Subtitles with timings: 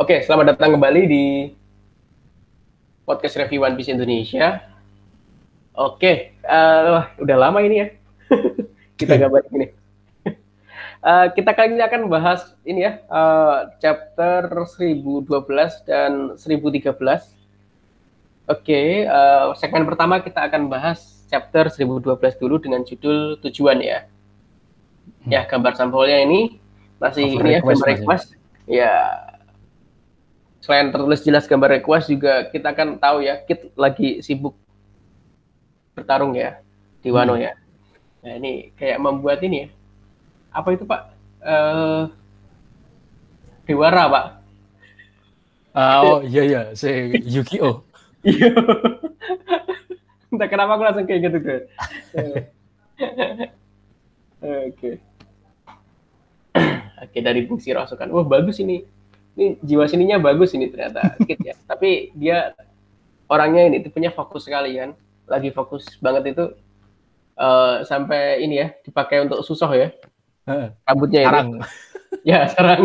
[0.00, 1.24] Oke, selamat datang kembali di
[3.04, 4.64] podcast review One Piece Indonesia.
[5.76, 7.88] Oke, uh, udah lama ini ya
[8.96, 9.68] kita gambar ini.
[11.04, 15.20] Uh, kita kali ini akan bahas ini ya uh, chapter 1012
[15.84, 16.96] dan 1013.
[18.48, 24.08] Oke, uh, segmen pertama kita akan bahas chapter 1012 dulu dengan judul tujuan ya.
[25.28, 25.28] Hmm.
[25.28, 26.56] Ya, gambar sampelnya ini
[26.96, 28.40] masih ini ya gambar request.
[28.64, 29.28] Ya,
[30.60, 34.56] selain tertulis jelas gambar request juga kita kan tahu ya Kit lagi sibuk
[35.96, 36.60] bertarung ya
[37.00, 37.44] di Wano hmm.
[37.44, 37.52] ya.
[38.20, 39.68] Nah ini kayak membuat ini ya.
[40.52, 41.00] Apa itu Pak?
[41.40, 42.12] Uh,
[43.64, 44.26] Dewara Pak.
[45.70, 46.90] Uh, oh iya iya, si
[47.30, 47.86] Yu-Gi-Oh.
[48.26, 48.50] Iya.
[50.30, 51.60] Entah kenapa aku langsung kayak gitu tuh.
[54.42, 54.90] Oke.
[57.00, 58.10] Oke dari fungsi rasukan.
[58.12, 58.84] Wah bagus ini.
[59.38, 61.14] Ini jiwa sininya bagus ini ternyata.
[61.26, 61.54] Kit ya.
[61.66, 62.54] Tapi dia
[63.30, 64.94] orangnya ini tipenya fokus sekali kan.
[65.30, 66.44] Lagi fokus banget itu
[67.38, 69.88] uh, sampai ini ya dipakai untuk susah ya.
[70.86, 71.48] Rambutnya sarang.
[71.48, 71.60] ini.
[72.30, 72.84] ya sarang.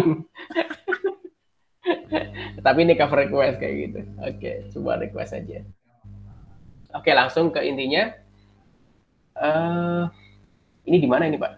[2.65, 3.99] Tapi ini cover request kayak gitu.
[4.21, 5.61] Oke, coba request aja.
[6.97, 8.09] Oke, langsung ke intinya.
[9.35, 10.07] Uh,
[10.87, 11.53] ini di mana ini, Pak?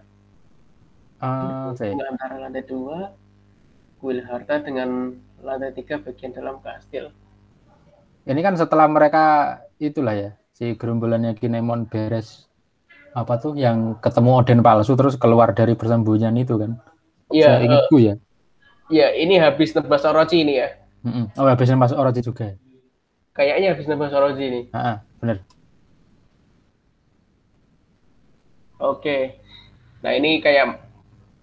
[1.18, 3.14] Uh, antara lantai dua,
[3.98, 7.10] kuil harta dengan lantai tiga bagian dalam kastil.
[8.28, 12.48] Ini kan setelah mereka itulah ya, si gerombolannya Kinemon beres
[13.16, 16.78] apa tuh yang ketemu Oden palsu terus keluar dari persembunyian itu kan?
[17.34, 17.64] Iya.
[17.64, 18.14] Ingatku uh, ya.
[18.88, 20.68] Iya, ini habis nebas Orochi ini ya.
[21.04, 21.24] Mm -mm.
[21.36, 22.56] Oh, habis nebas Orochi juga.
[23.36, 24.62] Kayaknya habis nebas Orochi ini.
[24.72, 25.44] Ah, benar.
[28.78, 29.42] Oke.
[30.00, 30.87] Nah ini kayak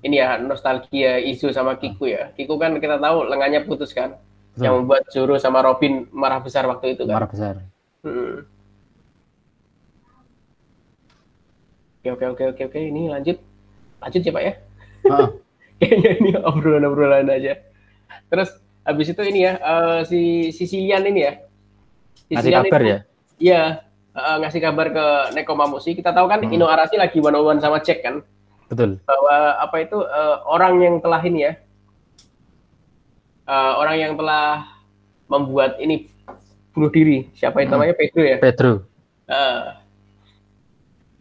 [0.05, 2.29] ini ya nostalgia isu sama Kiku ya.
[2.37, 4.21] Kiku kan kita tahu lengannya putus kan.
[4.53, 4.61] Betul.
[4.61, 7.17] Yang membuat Zoro sama Robin marah besar waktu itu kan.
[7.17, 7.53] Marah besar.
[8.05, 8.45] Hmm.
[12.05, 13.41] Oke oke oke oke oke ini lanjut
[13.97, 14.53] lanjut ya Pak ya.
[15.81, 17.65] Kayaknya ini obrolan-obrolan aja.
[18.29, 18.53] Terus
[18.85, 21.33] habis itu ini ya uh, si Sicilian ini ya.
[22.29, 22.99] Sicilian kabar itu, ya?
[23.35, 23.61] Iya,
[24.15, 25.97] uh, ngasih kabar ke Neko Mamushi.
[25.97, 26.53] Kita tahu kan hmm.
[26.53, 28.23] Ino Arashi lagi one on one sama Jack kan.
[28.71, 29.01] Betul.
[29.05, 31.53] Bahwa apa itu uh, orang yang telah ini ya,
[33.45, 34.65] uh, orang yang telah
[35.29, 36.09] membuat ini
[36.73, 37.29] bunuh diri.
[37.37, 37.75] Siapa itu hmm.
[37.77, 38.37] namanya Pedro ya?
[38.41, 38.71] Pedro.
[39.25, 39.63] Uh,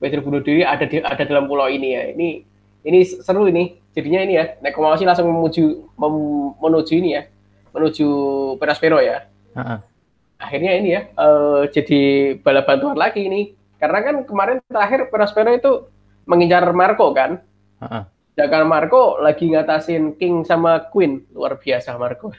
[0.01, 2.03] Pedro bunuh diri ada di ada dalam pulau ini ya.
[2.13, 2.29] Ini
[2.85, 3.81] ini seru ini.
[3.95, 6.15] Jadinya ini ya, Neko Mamushi langsung menuju mem,
[6.59, 7.31] menuju ini ya,
[7.71, 8.07] menuju
[8.59, 9.31] Peraspero ya.
[9.55, 9.79] Uh -uh
[10.45, 15.73] akhirnya ini ya uh, jadi bala bantuan lagi ini karena kan kemarin terakhir Prospero itu
[16.25, 17.41] mengincar Marco kan
[17.81, 18.05] uh-uh.
[18.35, 22.35] Sedangkan Marco lagi ngatasin King sama Queen luar biasa Marco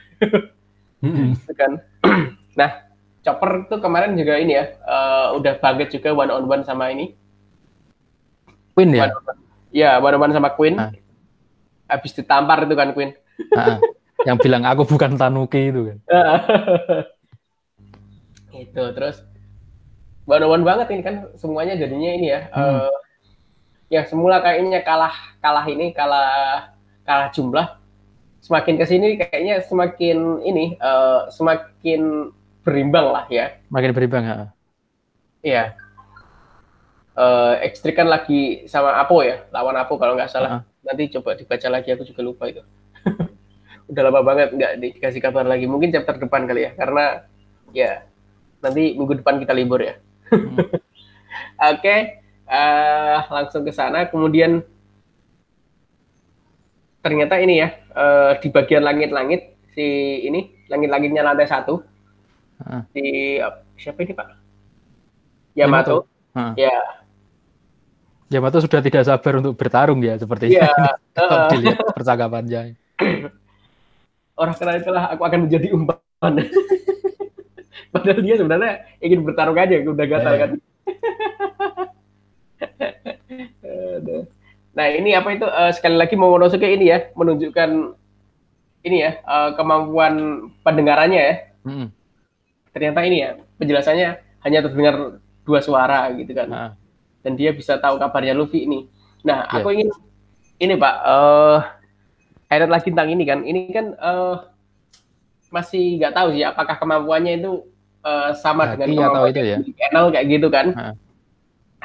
[1.00, 1.30] mm-hmm.
[1.60, 1.72] kan
[2.60, 2.84] nah
[3.24, 7.16] Chopper itu kemarin juga ini ya uh, udah banget juga one on one sama ini
[8.76, 9.40] Queen ya one
[9.72, 10.92] ya one on one sama Queen uh.
[11.88, 13.16] habis ditampar itu kan Queen
[13.56, 13.80] uh-uh.
[14.28, 15.98] yang bilang aku bukan Tanuki itu kan
[18.56, 19.20] itu terus
[20.26, 22.76] banawan banget ini kan semuanya jadinya ini ya hmm.
[22.84, 22.94] uh,
[23.86, 26.70] yang semula kayaknya kalah kalah ini kalah
[27.06, 27.78] kalah jumlah.
[28.42, 32.30] Semakin ke sini kayaknya semakin ini uh, semakin
[32.62, 33.58] berimbang lah ya.
[33.70, 34.36] Makin berimbang ya
[35.46, 35.64] iya.
[37.16, 37.56] Uh,
[37.96, 40.50] kan lagi sama Apo ya lawan Apo kalau nggak salah.
[40.50, 40.84] Uh -huh.
[40.86, 42.60] nanti coba dibaca lagi aku juga lupa itu.
[43.90, 45.64] Udah lama banget nggak dikasih kabar lagi.
[45.70, 47.24] Mungkin chapter depan kali ya karena
[47.70, 48.04] ya
[48.60, 49.94] nanti minggu depan kita libur ya.
[50.28, 50.58] Hmm.
[51.56, 51.98] Oke, okay,
[52.46, 54.06] uh, langsung ke sana.
[54.08, 54.62] Kemudian
[57.02, 59.86] ternyata ini ya uh, di bagian langit-langit si
[60.26, 61.82] ini langit-langitnya lantai satu.
[62.62, 62.82] Uh.
[62.94, 63.04] Si
[63.76, 64.28] siapa ini pak?
[65.54, 66.06] Yamato.
[66.34, 66.34] Yamato.
[66.34, 66.52] Uh.
[66.58, 66.76] Ya.
[68.26, 70.66] Yamato sudah tidak sabar untuk bertarung ya sepertinya.
[70.66, 70.72] Ya.
[71.16, 71.48] Uh.
[71.48, 72.76] dilihat percakapannya.
[74.36, 75.96] Orang keren itulah aku akan menjadi umpan.
[77.92, 80.40] Padahal dia sebenarnya ingin bertarung aja, udah gatal yeah.
[80.44, 80.50] kan.
[84.76, 87.70] nah ini apa itu uh, sekali lagi mau Momonosuke ini ya menunjukkan
[88.86, 91.34] ini ya uh, kemampuan pendengarannya ya.
[91.66, 91.88] Hmm.
[92.70, 94.08] Ternyata ini ya penjelasannya
[94.46, 96.48] hanya terdengar dua suara gitu kan.
[96.48, 96.70] Nah.
[97.24, 98.86] Dan dia bisa tahu kabarnya Luffy ini.
[99.26, 99.56] Nah yeah.
[99.58, 99.88] aku ingin
[100.62, 101.58] ini Pak uh,
[102.46, 103.42] Ayat lagi tentang ini kan.
[103.42, 104.46] Ini kan uh,
[105.50, 107.66] masih nggak tahu sih apakah kemampuannya itu
[108.06, 109.58] uh, sama nah, dengan iya, atau itu ya.
[109.78, 110.92] channel kayak gitu kan ha.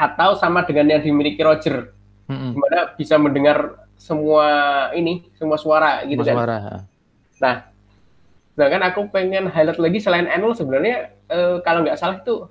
[0.02, 1.94] Atau sama dengan yang dimiliki Roger
[2.26, 2.52] hmm.
[2.52, 3.58] di mana bisa mendengar
[3.94, 4.46] semua
[4.92, 6.58] ini semua suara gitu semua kan suara.
[7.38, 7.56] nah
[8.52, 12.50] Nah kan aku pengen highlight lagi selain Enel sebenarnya eh, kalau nggak salah itu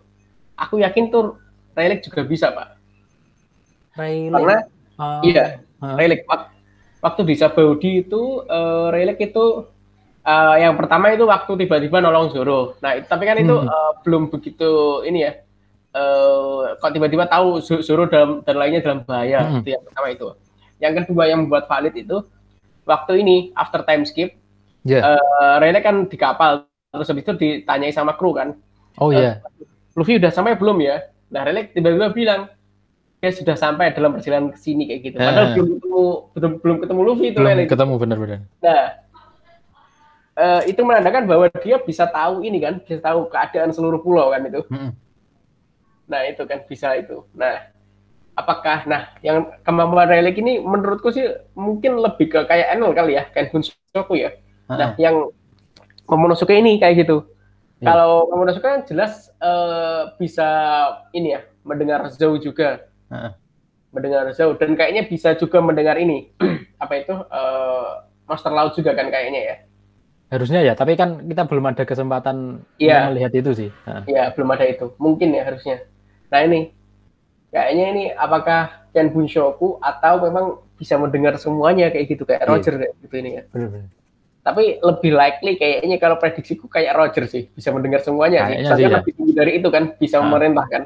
[0.56, 1.36] aku yakin tuh
[1.76, 2.80] Relic juga bisa pak.
[3.94, 4.32] Relic.
[4.32, 4.58] Karena
[4.96, 5.20] Oh.
[5.22, 5.96] iya Hah?
[5.96, 6.52] Relic Wak-
[7.00, 9.64] waktu di Sabaudi itu eh, Relic itu
[10.20, 12.76] eh, yang pertama itu waktu tiba-tiba nolong Zoro.
[12.80, 13.68] Nah itu- tapi kan itu Hmm.
[13.68, 14.70] eh, belum begitu
[15.04, 15.32] ini ya.
[15.90, 19.58] Eh, kok tiba-tiba tahu Zoro dalam dan lainnya dalam bahaya Hmm.
[19.58, 20.26] itu yang pertama itu.
[20.78, 22.22] Yang kedua yang membuat valid itu
[22.84, 24.38] waktu ini after time skip
[24.80, 25.02] Ya.
[25.04, 28.56] eh Rene kan di kapal terus habis itu ditanyai sama kru kan
[28.96, 29.44] Oh iya.
[29.92, 32.48] Luffy udah sampai belum ya nah Rene tiba-tiba bilang
[33.18, 35.54] dia sudah sampai dalam perjalanan ke sini kayak gitu padahal Eh.
[35.54, 36.02] belum ketemu
[36.32, 38.38] belum, belum ketemu Luffy itu Belum Rene ketemu benar-benar.
[38.58, 38.82] nah
[40.34, 44.40] eh, itu menandakan bahwa dia bisa tahu ini kan bisa tahu keadaan seluruh pulau kan
[44.42, 44.90] itu Mm-mm.
[46.10, 47.70] Nah itu kan bisa itu nah
[48.34, 53.24] apakah nah yang kemampuan Relic ini menurutku sih mungkin lebih ke kayak Enel kali ya
[53.30, 54.34] kayak Bunsoku ya
[54.70, 55.10] Nah, Heeh.
[55.10, 55.16] yang
[56.06, 57.26] Momonosuke ini kayak gitu.
[57.82, 57.90] Iya.
[57.90, 60.46] Kalau Momonosuke kan jelas eh, bisa
[61.10, 62.86] ini ya, mendengar Zou juga.
[63.10, 63.32] Heeh.
[63.90, 66.30] Mendengar Zou dan kayaknya bisa juga mendengar ini.
[66.82, 67.14] apa itu?
[67.14, 67.90] eh,
[68.30, 69.56] Master Laut juga kan kayaknya ya.
[70.30, 73.70] Harusnya ya, tapi kan kita belum ada kesempatan untuk melihat itu sih.
[74.06, 74.94] Iya, belum ada itu.
[75.02, 75.82] Mungkin ya harusnya.
[76.30, 76.60] Nah, ini
[77.50, 80.44] kayaknya ini apakah Ken Bunshoku atau memang
[80.74, 82.48] bisa mendengar semuanya kayak gitu kayak Iya.
[82.48, 83.42] Roger kayak gitu ini ya.
[83.50, 83.88] Benar-benar.
[84.40, 88.56] Tapi lebih likely kayaknya kalau prediksiku kayak Roger sih, bisa mendengar semuanya sih.
[88.56, 88.90] Kayaknya sih ya.
[88.96, 90.24] lebih tinggi dari itu kan, bisa Ah.
[90.24, 90.82] memerintah kan.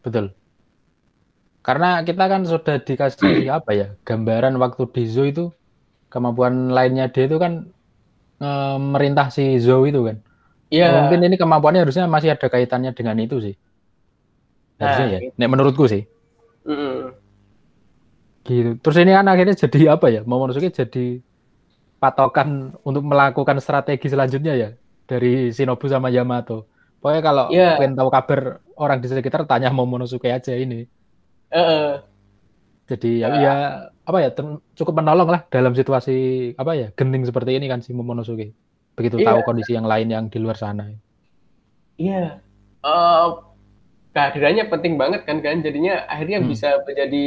[0.00, 0.32] Betul.
[1.60, 3.20] Karena kita kan sudah dikasih
[3.60, 5.44] apa ya, gambaran waktu di Zoo itu
[6.08, 7.68] kemampuan lainnya dia itu kan
[8.40, 10.16] eh, merintah si Zou itu kan.
[10.72, 11.04] Iya.
[11.04, 13.54] Mungkin ini kemampuannya harusnya masih ada kaitannya dengan itu sih.
[14.78, 15.20] Harusnya Nah, ya.
[15.38, 16.02] Nek menurutku sih.
[16.66, 17.14] Mm-mm.
[18.44, 18.70] Gitu.
[18.80, 20.20] Terus ini kan akhirnya jadi apa ya?
[20.22, 21.20] Momonosuke jadi
[21.96, 24.68] patokan untuk melakukan strategi selanjutnya ya
[25.08, 26.68] dari Shinobu sama Yamato.
[27.00, 27.80] Pokoknya kalau Iya.
[27.80, 28.40] pengen tahu kabar
[28.76, 30.84] orang di sekitar tanya Momonosuke aja ini.
[31.48, 31.92] Eh,
[32.84, 33.40] Jadi ya, Ya.
[33.40, 33.54] ya
[34.04, 34.28] apa ya
[34.76, 38.52] cukup menolong lah dalam situasi apa ya genting seperti ini kan si Momonosuke.
[38.92, 39.32] Begitu Iya.
[39.32, 40.92] tahu kondisi yang lain yang di luar sana.
[41.96, 42.44] Iya.
[42.84, 43.26] Eh,
[44.14, 45.58] kehadirannya penting banget kan kan.
[45.60, 46.48] Jadinya akhirnya Hmm.
[46.48, 47.26] bisa menjadi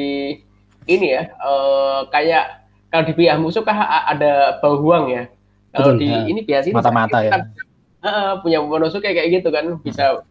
[0.88, 1.24] ini ya.
[1.30, 2.46] eh, kayak
[2.88, 3.76] kalau di pihak musuh kah
[4.08, 5.28] ada bau huang ya.
[5.76, 6.20] Kalau Betul, di ya.
[6.26, 7.32] ini biasa ini Mata-mata ya.
[7.36, 7.42] kan,
[8.02, 10.24] eh, punya Momonosuke kayak gitu kan, bisa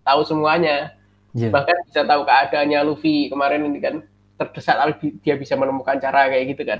[0.00, 0.94] tahu semuanya.
[1.34, 1.50] Iya.
[1.50, 3.94] Bahkan bisa tahu keadaannya Luffy kemarin ini kan
[4.38, 6.78] terdesak lalu di- dia bisa menemukan cara kayak gitu kan.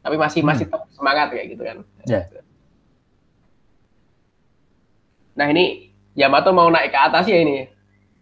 [0.00, 1.84] Tapi masih masih tetap semangat kayak gitu kan.
[1.84, 2.08] Hmm.
[2.08, 2.24] Ya.
[5.36, 7.68] Nah ini Yamato mau naik ke atas ya ini.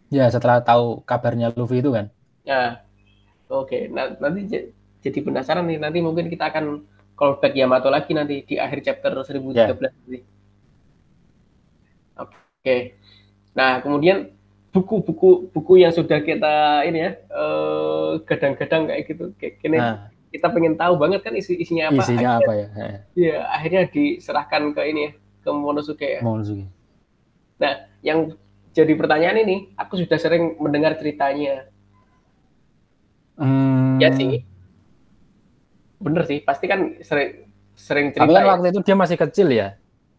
[0.08, 2.08] Ya setelah tahu kabarnya Luffy itu kan.
[2.48, 2.80] Ya,
[3.52, 3.92] oke.
[3.92, 4.40] Nah, nanti
[5.04, 5.78] jadi penasaran nih.
[5.80, 6.64] Nanti mungkin kita akan
[7.18, 10.18] callback Yamato lagi nanti di akhir chapter 1013 nanti.
[12.18, 12.76] Oke.
[13.54, 14.32] Nah, kemudian
[14.72, 19.24] buku-buku buku yang sudah kita ini ya eh, gadang-gadang kayak gitu.
[19.36, 19.96] Kayak gini, Nah,
[20.32, 22.00] kita pengen tahu banget kan isi isinya apa.
[22.04, 22.66] isinya akhirnya, apa ya?
[23.16, 25.10] Iya, akhirnya diserahkan ke ini ya,
[25.44, 26.20] ke Momonosuke ya.
[26.24, 26.66] Momonosuke.
[27.58, 27.74] Nah,
[28.04, 28.38] yang
[28.78, 31.66] jadi pertanyaan ini, aku sudah sering mendengar ceritanya.
[33.34, 34.42] Hmm, Ya sih.
[35.98, 38.38] Bener sih, pasti kan sering sering Tapi cerita.
[38.38, 38.50] kan ya.
[38.54, 39.68] waktu itu dia masih kecil ya.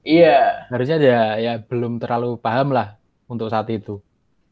[0.04, 0.68] Iya.
[0.68, 4.00] Harusnya dia ya belum terlalu paham lah untuk saat itu.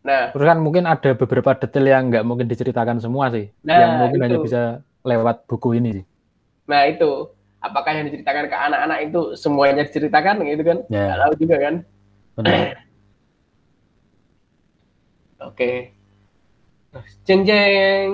[0.03, 3.51] Nah, Terus kan mungkin ada beberapa detail yang nggak mungkin diceritakan semua sih.
[3.63, 4.45] Nah, yang mungkin hanya itu.
[4.47, 4.61] bisa
[5.03, 6.05] lewat buku ini sih.
[6.67, 7.31] nah itu
[7.63, 10.77] apakah yang diceritakan ke anak-anak itu semuanya diceritakan gitu kan?
[10.87, 11.03] Ya.
[11.11, 11.75] Nggak tahu juga kan.
[12.35, 12.55] Benar.
[15.47, 15.95] Oke.
[16.91, 18.11] Terus, Jeng jeng.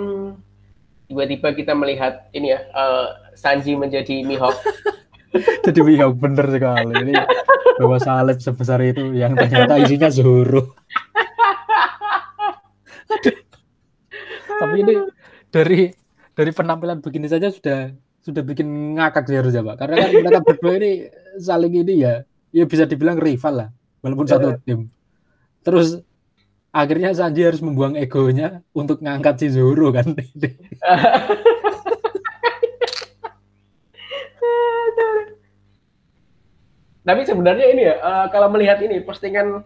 [1.10, 4.56] Tiba-tiba kita melihat ini ya, eh, Sanji menjadi Mihawk.
[5.66, 6.94] Jadi iya bener sekali.
[6.94, 7.14] Ini
[7.82, 10.78] bawa salib sebesar itu yang ternyata isinya Zoro.
[14.62, 14.96] Tapi ini
[15.50, 15.90] dari
[16.34, 17.90] dari penampilan begini saja sudah
[18.24, 19.76] sudah bikin ngakak sih harusnya Pak.
[19.82, 20.92] Karena kan mereka berdua ini
[21.42, 22.22] saling ini ya,
[22.54, 23.70] ya bisa dibilang rival lah,
[24.06, 24.88] walaupun satu tim.
[25.66, 26.00] Terus
[26.74, 30.10] akhirnya Sanji harus membuang egonya untuk ngangkat si Zoro kan.
[37.04, 39.60] Tapi sebenarnya ini ya, eh, kalau melihat ini postingan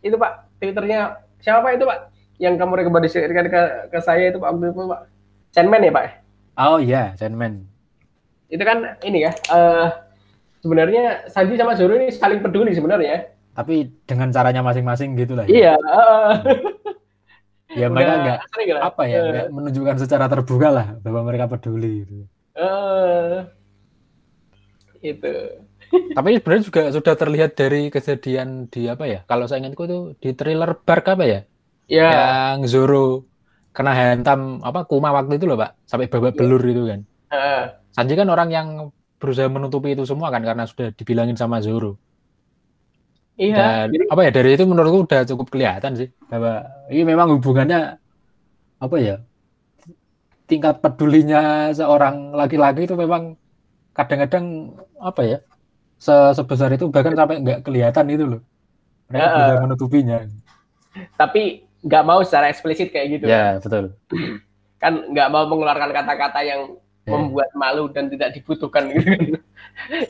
[0.00, 2.08] itu Pak, Twitternya siapa Pak itu Pak?
[2.40, 5.00] Yang kamu rekomendasikan ke, ke saya itu Pak, Pak.
[5.52, 6.04] Sandman ya Pak?
[6.56, 7.68] Oh iya, Sandman.
[8.48, 9.86] Itu kan ini ya, eh,
[10.64, 13.28] sebenarnya Sanji sama Zoro ini saling peduli sebenarnya.
[13.50, 13.74] Tapi
[14.06, 15.46] dengan caranya masing-masing gitu lah.
[15.46, 15.74] ya.
[15.74, 15.74] Iya.
[17.70, 22.26] Ya mereka udah nggak apa ya nggak menunjukkan secara terbuka lah bahwa mereka peduli gitu.
[22.58, 23.46] eh,
[25.00, 25.32] itu.
[26.18, 29.22] Tapi sebenarnya juga sudah terlihat dari kejadian di apa ya?
[29.22, 31.40] Kalau saya ingatku tuh di thriller Bark apa ya?
[31.86, 32.10] Ya,
[32.58, 33.06] Yang Zoro
[33.70, 36.38] kena hantam apa Kuma waktu itu loh Pak, sampai babak Iya.
[36.42, 37.00] belur itu kan.
[37.30, 37.62] heeh.
[37.90, 38.66] Sanji kan orang yang
[39.18, 41.98] berusaha menutupi itu semua kan karena sudah dibilangin sama Zoro.
[43.44, 43.56] Iya.
[43.58, 46.50] Dan Jadi, apa ya dari itu menurutku udah cukup kelihatan sih bahwa
[46.92, 47.78] ini memang hubungannya
[48.84, 49.14] apa ya?
[50.50, 53.38] Tingkat pedulinya seorang laki-laki itu memang
[53.98, 54.46] kadang-kadang
[55.00, 55.38] apa ya?
[56.06, 58.40] se- sebesar itu bahkan sampai nggak kelihatan itu loh.
[59.10, 60.18] Mereka Ya, berusaha menutupinya.
[61.16, 61.42] tapi
[61.80, 63.24] nggak mau secara eksplisit kayak gitu.
[63.30, 63.94] Ya, betul.
[64.82, 66.60] Kan nggak mau mengeluarkan kata-kata yang
[67.08, 67.16] Ya.
[67.16, 69.40] membuat malu dan tidak dibutuhkan gitu kan.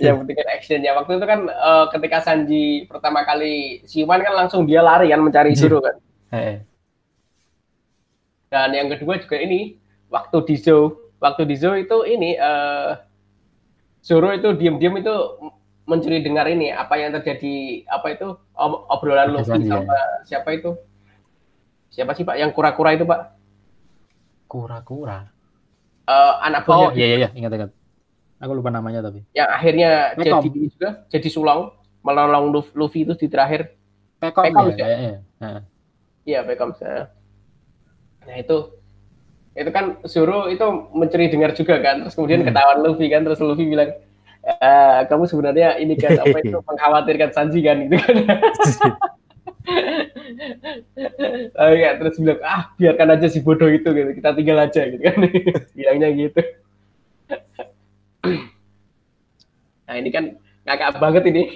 [0.02, 0.90] yang penting actionnya.
[0.99, 5.54] Waktu itu kan eh, ketika Sanji pertama kali siuman kan langsung dia lari kan mencari.
[5.54, 5.94] Zoro kan.
[6.35, 6.56] Eh, eh.
[8.50, 9.78] Dan yang kedua juga ini
[10.11, 12.90] waktu di zoo, waktu di zoo itu ini eh
[14.02, 15.14] Zoro itu diam-diam itu
[15.87, 19.78] mencuri dengar ini apa yang terjadi apa itu ob- obrolan Luffy ya.
[19.78, 20.75] sama siapa itu?
[21.94, 23.38] Siapa sih Pak yang kura-kura itu Pak?
[24.50, 25.29] Kura-kura.
[26.10, 27.70] Eh, anak Oh, buahnya iya iya iya, ingat-ingat.
[28.40, 29.20] Aku lupa namanya tapi.
[29.36, 30.42] yang akhirnya Pekom.
[30.42, 31.60] jadi juga jadi sulong
[32.02, 33.76] menolong Luf- Luffy itu di terakhir.
[34.18, 34.98] Pekom, Pekom, ya, ya?
[35.40, 35.60] Heeh.
[36.26, 36.72] Iya, Beckham.
[38.26, 38.56] Nah, itu
[39.50, 40.64] itu kan Zoro itu
[40.96, 42.02] mencuri dengar juga kan.
[42.06, 42.48] Terus kemudian Hmm.
[42.50, 43.22] ketahuan Luffy kan.
[43.28, 43.90] Terus Luffy bilang,
[44.42, 48.14] "Eh, kamu sebenarnya ini kan apa itu mengkhawatirkan Sanji kan gitu kan.
[51.56, 54.10] Oh, ya, terus bilang, ah biarkan aja si bodoh itu gitu.
[54.16, 55.16] Kita tinggal aja gitu kan.
[55.76, 56.40] Bilangnya gitu.
[59.84, 60.24] nah, ini kan
[60.64, 61.42] ngakak banget ini.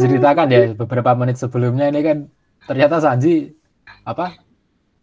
[0.00, 2.18] Ceritakan ya beberapa menit sebelumnya ini kan
[2.64, 3.52] ternyata Sanji
[4.08, 4.32] apa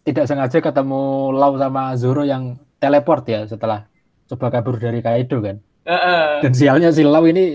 [0.01, 3.85] tidak sengaja ketemu Lau sama Zoro yang teleport ya setelah
[4.27, 5.62] coba kabur dari Kaido kan.
[5.85, 6.41] Heeh.
[6.41, 7.53] Dan sialnya si Lau ini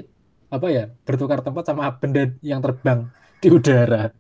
[0.49, 4.11] apa ya bertukar tempat sama benda yang terbang di udara.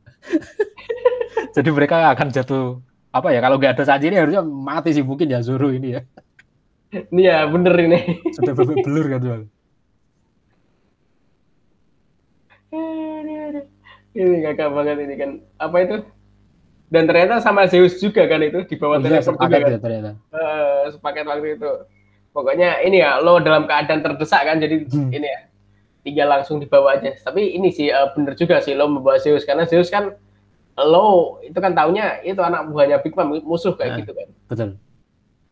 [1.56, 5.26] Jadi mereka akan jatuh apa ya kalau nggak ada Sanji ini harusnya mati sih mungkin
[5.26, 6.02] ya Zoro ini ya
[6.88, 7.98] Ini ya bener ini.
[8.32, 9.42] sudah belur kan soal.
[14.12, 15.96] ini kakak banget ini kan apa itu
[16.88, 19.78] dan ternyata sama Zeus juga kan itu di bawah Oh, iya, juga sepakat kan ya
[19.78, 20.10] ternyata.
[20.32, 21.70] Eh, sepaket waktu itu
[22.30, 25.10] pokoknya ini ya lo dalam keadaan terdesak kan jadi Hmm.
[25.10, 25.40] ini ya
[26.00, 29.64] tinggal langsung dibawa aja tapi ini sih eh, bener juga sih lo membawa Zeus karena
[29.64, 30.14] Zeus kan
[30.76, 31.06] lo
[31.42, 33.98] itu kan taunya itu anak buahnya Big Mom musuh kayak Nah.
[33.98, 34.68] gitu kan Betul.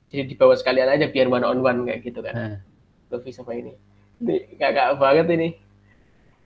[0.07, 2.57] jadi dibawa sekalian aja biar one on one kayak gitu kan Nah,
[3.07, 3.71] Luffy sama ini.
[4.17, 5.55] Ini kakak banget ini.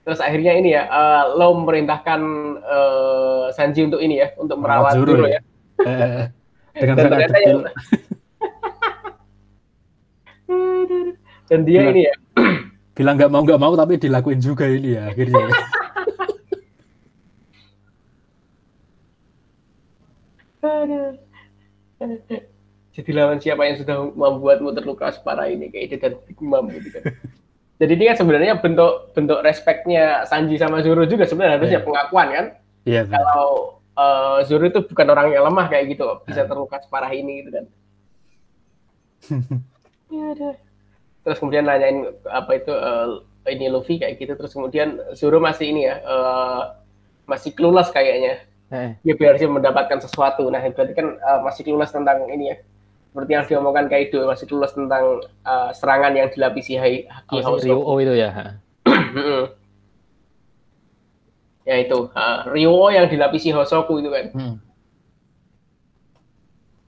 [0.01, 2.21] Terus akhirnya ini ya, eh, lo memerintahkan
[2.59, 5.41] eh, Sanji untuk ini ya, untuk merawat Zoro Zoro ya.
[5.81, 6.29] ya.
[6.77, 7.65] dengan Dan ternyata yang-
[11.47, 11.91] Dan dia Gila.
[11.91, 12.13] ini ya,
[12.91, 15.47] bilang nggak mau nggak mau tapi dilakuin juga ini ya akhirnya.
[22.91, 26.91] jadi lawan siapa yang sudah membuatmu terluka separah ini kayak itu dan Big Mom gitu
[26.91, 27.03] kan.
[27.81, 31.87] Jadi ini kan sebenarnya bentuk bentuk respeknya Sanji sama Zoro juga sebenarnya harusnya Iya.
[31.87, 32.45] pengakuan kan.
[32.85, 33.17] Iya benar.
[33.25, 33.51] Kalau
[33.91, 36.47] eh, Zoro itu bukan orang yang lemah kayak gitu, bisa Nah.
[36.51, 37.65] terluka separah ini gitu kan.
[41.21, 43.07] terus kemudian nanyain apa itu eh,
[43.53, 44.33] ini Luffy kayak gitu.
[44.33, 46.61] Terus kemudian Zoro masih ini ya eh,
[47.25, 48.41] masih clueless kayaknya.
[48.71, 50.47] Eh, dia harusnya mendapatkan sesuatu.
[50.47, 52.57] Nah berarti kan eh, masih clueless tentang ini ya.
[53.11, 57.65] Seperti yang diomongkan Kaido masih clueless tentang eh, serangan yang dilapisi Hai- Haki oh, Hoso
[57.67, 58.29] Ryuo itu ya.
[61.61, 62.09] Ya itu
[62.49, 64.25] Ryuo yang dilapisi Hosoku itu kan.
[64.33, 64.55] Hmm.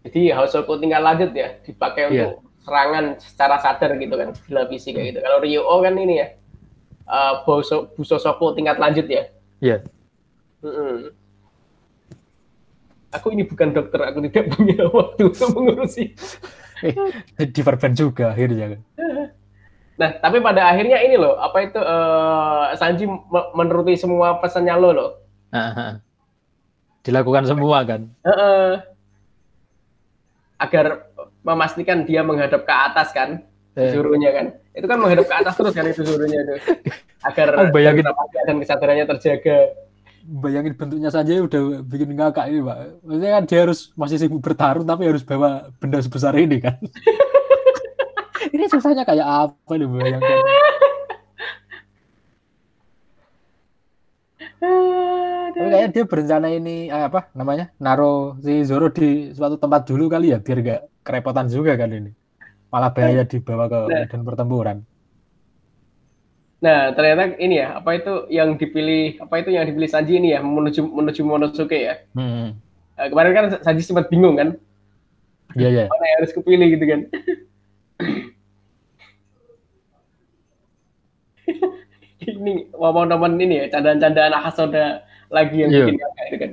[0.04, 2.28] jadi Hosoku tinggal lanjut ya dipakai Iya.
[2.36, 6.28] untuk serangan secara sadar gitu kan dilapisi kayak gitu kalau Ryuo kan ini ya
[7.04, 9.28] eh Boso, Busosoku tingkat lanjut ya
[9.64, 9.80] Iya.
[10.60, 11.16] Mm-mm.
[13.16, 16.12] Aku ini bukan dokter, aku tidak punya waktu untuk mengurusi.
[17.40, 18.82] Eh, Diverban juga akhirnya kan.
[19.94, 24.90] Nah, tapi pada akhirnya ini loh, apa itu eh, Sanji me- menuruti semua pesannya lo
[24.92, 25.10] loh.
[27.08, 28.10] Dilakukan semua kan.
[28.26, 28.72] Heeh.
[30.60, 31.13] Agar
[31.44, 34.46] memastikan dia menghadap ke atas kan, Eh, suruhnya kan.
[34.72, 36.54] Itu kan menghadap ke atas terus kan itu suruhnya itu.
[37.22, 38.06] Agar Oh, bayangin.
[38.46, 39.58] dan kesadarannya terjaga.
[40.24, 42.78] bayangin bentuknya saja udah bikin ngakak ini pak.
[43.02, 46.78] Maksudnya kan dia harus masih sibuk bertarung tapi harus bawa benda sebesar ini kan.
[48.56, 50.40] ini susahnya kayak apa nih bayangkan.
[55.54, 60.10] Tapi kayaknya dia berencana ini eh, apa namanya naro si Zoro di suatu tempat dulu
[60.10, 62.10] kali ya biar gak kerepotan juga kan ini.
[62.74, 64.02] Malah bahaya dibawa ke Nah.
[64.10, 64.78] medan pertempuran.
[66.64, 70.40] Nah, ternyata ini ya, apa itu yang dipilih, apa itu yang dipilih Sanji ini ya,
[70.40, 72.00] menuju menuju Monosuke ya.
[72.16, 72.56] Hmm.
[72.96, 74.56] Nah, kemarin kan Sanji sempat bingung kan,
[75.60, 75.86] Iya, iya.
[75.92, 77.00] mana yang harus kepilih gitu kan.
[82.32, 85.80] ini momen-momen ini ya, candaan-candaan Hasoda lagi yang Iya.
[85.84, 86.52] bikin kakak itu kan.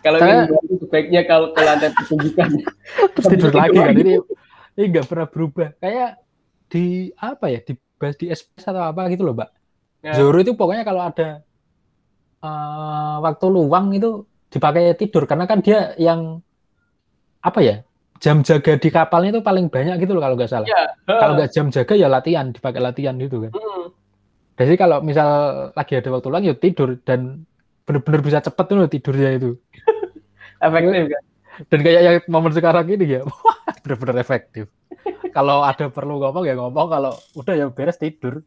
[0.00, 2.48] Kalau Saya- ingin bantu sebaiknya kalau ke lantai pertunjukan.
[3.14, 4.14] Terus tidur lagi kan ini
[4.74, 5.68] ini nggak pernah berubah.
[5.78, 6.10] Kayak
[6.68, 9.50] di apa ya dibahas di SPS atau apa gitu loh, Mbak.
[10.04, 10.12] Ya.
[10.16, 11.40] Zoro itu pokoknya kalau ada
[12.40, 16.38] eh, waktu luang itu dipakai tidur karena kan dia yang
[17.40, 17.76] apa ya
[18.20, 20.68] jam jaga di kapalnya itu paling banyak gitu loh kalau nggak salah.
[20.68, 23.52] Ya, Kalau nggak jam jaga ya latihan dipakai latihan gitu kan.
[23.52, 23.84] Hmm.
[24.54, 25.28] Jadi kalau misal
[25.74, 27.42] lagi ada waktu luang ya tidur dan
[27.84, 29.50] bener-bener bisa cepet tuh tidurnya itu.
[30.64, 31.22] efektif kan.
[31.70, 33.20] Dan kayak yang momen sekarang ini ya,
[33.86, 34.66] bener-bener efektif.
[35.30, 38.42] kalau ada perlu ngomong ya ngomong, kalau udah ya beres tidur.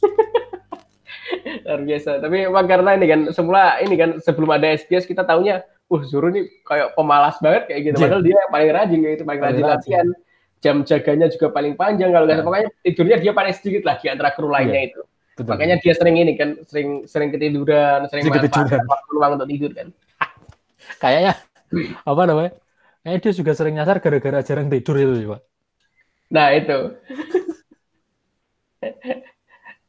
[1.66, 2.22] luar biasa.
[2.22, 6.30] Tapi emang karena ini kan semula ini kan sebelum ada SBS kita taunya, uh Zoro
[6.30, 7.96] ini kayak pemalas banget kayak gitu.
[7.98, 8.04] Iya.
[8.06, 9.74] Padahal dia paling rajin kayak gitu, paling Paling rajin rajin.
[9.74, 10.06] latihan.
[10.56, 12.44] Jam jaganya juga paling panjang kalau nggak Nah.
[12.46, 12.48] salah.
[12.62, 15.02] Pokoknya tidurnya dia paling sedikit lah di antara kru lainnya itu.
[15.36, 15.52] Betul.
[15.52, 18.80] Makanya dia sering ini kan, sering sering ketiduran, sering Sering ketiduran.
[18.88, 19.88] waktu luang untuk tidur kan.
[21.02, 21.36] kayaknya
[22.08, 22.52] apa namanya?
[23.04, 25.40] Kayaknya dia juga sering nyasar gara-gara jarang tidur itu, Pak.
[26.32, 26.78] Nah itu.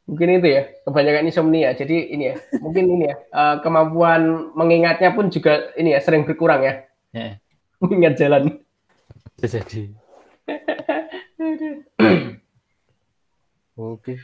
[0.07, 1.71] mungkin itu ya kebanyakan insomnia.
[1.75, 6.59] Jadi ini ya, mungkin ini ya eh, kemampuan mengingatnya pun juga ini ya sering berkurang
[6.63, 6.73] ya.
[7.15, 7.39] Ya,
[7.81, 8.59] Mengingat jalan.
[9.39, 9.95] jadi.
[13.77, 14.17] Oke.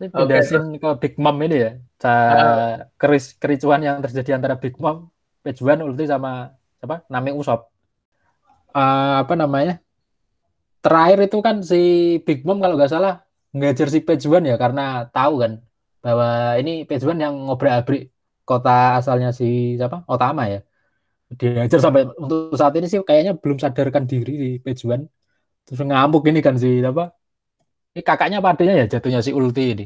[0.00, 1.70] Ini Oke, pindah scene ke Big Mom ini ya.
[2.00, 4.96] Ca- keris kericuan yang terjadi antara Big Mom,
[5.44, 6.30] Pejuan, Ulti sama
[6.84, 6.94] apa?
[7.12, 7.60] Nami Usop.
[8.74, 9.72] Eh, apa namanya?
[10.82, 11.76] Terakhir itu kan si
[12.26, 13.12] Big Mom kalau nggak salah
[13.56, 14.80] ngajar si Pejuan ya karena
[15.14, 15.52] tahu kan
[16.04, 16.26] bahwa
[16.60, 18.00] ini Pejuan yang ngobrak-abrik
[18.48, 19.44] kota asalnya si
[19.78, 19.96] siapa?
[20.12, 20.58] Otama ya.
[21.40, 25.00] Diajar sampai untuk saat ini sih kayaknya belum sadarkan diri di Pejuan.
[25.66, 27.02] Terus ngamuk ini kan si apa?
[27.90, 29.84] Ini kakaknya apa adanya ya jatuhnya si Ulti ini.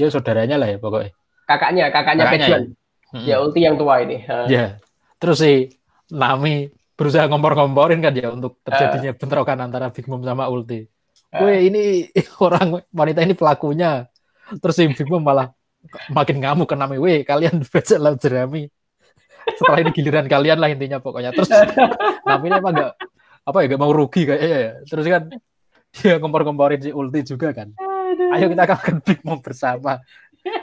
[0.00, 1.12] Ya saudaranya lah ya pokoknya.
[1.44, 2.62] Kakaknya, kakaknya Kakaknya Pejuan.
[3.12, 3.28] Mm-mm.
[3.28, 4.24] Ya ulti yang tua ini.
[4.24, 4.48] Ha.
[4.48, 4.66] Ya.
[5.20, 5.68] Terus si
[6.08, 10.88] Nami berusaha ngompor-ngomporin kan ya untuk terjadinya bentrokan antara Big Mom sama Ulti.
[11.28, 11.44] Ah.
[11.44, 12.08] Woi ini
[12.46, 14.08] orang wanita ini pelakunya.
[14.48, 15.52] Terus si Big Mom malah
[16.08, 16.96] makin ngamuk ke Nami.
[16.96, 18.64] Woi kalian baca laut jerami.
[19.42, 21.36] Setelah ini giliran kalian lah intinya pokoknya.
[21.36, 21.52] Terus
[22.28, 22.92] Nami ini emang gak
[23.42, 24.72] apa ya gak mau rugi kayaknya ya.
[24.88, 25.22] Terus kan
[25.92, 27.68] dia ngompor-ngomporin si Ulti juga kan.
[28.32, 30.00] Ayo kita akan Big Mom bersama.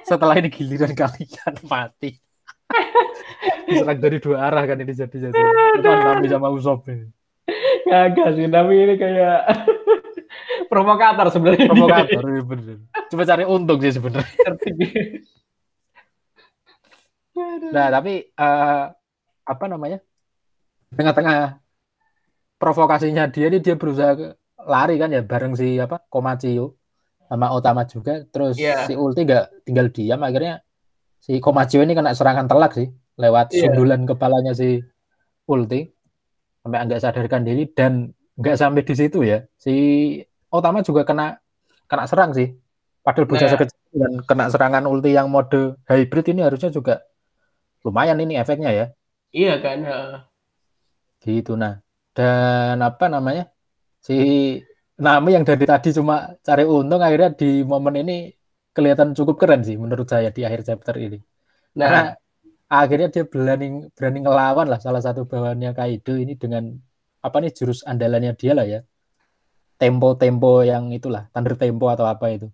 [0.04, 2.18] Setelah ini giliran kalian mati.
[3.70, 5.42] Diserang dari dua arah kan ini jadi jadi.
[5.78, 7.08] Itu Nami sama Usop ini.
[7.89, 9.39] Kagak sih, tapi ini kayak
[10.72, 11.70] provokator sebenarnya.
[11.70, 12.78] Provokator ini bener.
[13.10, 14.46] Cuma cari untung sih sebenarnya.
[17.74, 18.84] Nah tapi eh,
[19.46, 20.02] apa namanya?
[20.89, 21.62] Tengah-tengah
[22.58, 26.76] provokasinya dia ini dia berusaha lari kan ya bareng si apa Komachiyo
[27.30, 28.26] sama Otama juga.
[28.28, 28.89] Terus Iya.
[28.89, 30.60] si Ulti gak tinggal diam akhirnya
[31.19, 33.69] si Komachiyo ini kena serangan telak sih lewat Iya.
[33.72, 34.80] sundulan kepalanya si
[35.45, 35.88] Ulti
[36.60, 39.74] sampai nggak sadarkan diri dan nggak sampai di situ ya si
[40.50, 41.39] Otama juga kena
[41.88, 42.52] kena serang sih
[43.02, 43.54] padahal bocah Nah.
[43.56, 47.02] sekecil dan kena serangan ulti yang mode hybrid ini harusnya juga
[47.82, 48.86] lumayan ini efeknya ya
[49.32, 49.78] Iya kan.
[51.19, 51.84] gitu nah
[52.15, 53.52] dan apa namanya
[54.10, 54.15] si
[55.06, 56.13] Nami yang dari tadi cuma
[56.48, 58.13] cari untung akhirnya di momen ini
[58.76, 61.17] kelihatan cukup keren sih menurut saya di akhir chapter ini.
[61.82, 62.15] Karena Nah,
[62.82, 63.65] akhirnya dia berani
[63.98, 66.63] berani ngelawan lah salah satu bawahannya Kaido ini dengan
[67.26, 68.80] apa nih jurus andalannya dia lah ya.
[69.82, 72.48] Tempo-tempo yang itulah thunder tempo atau apa itu.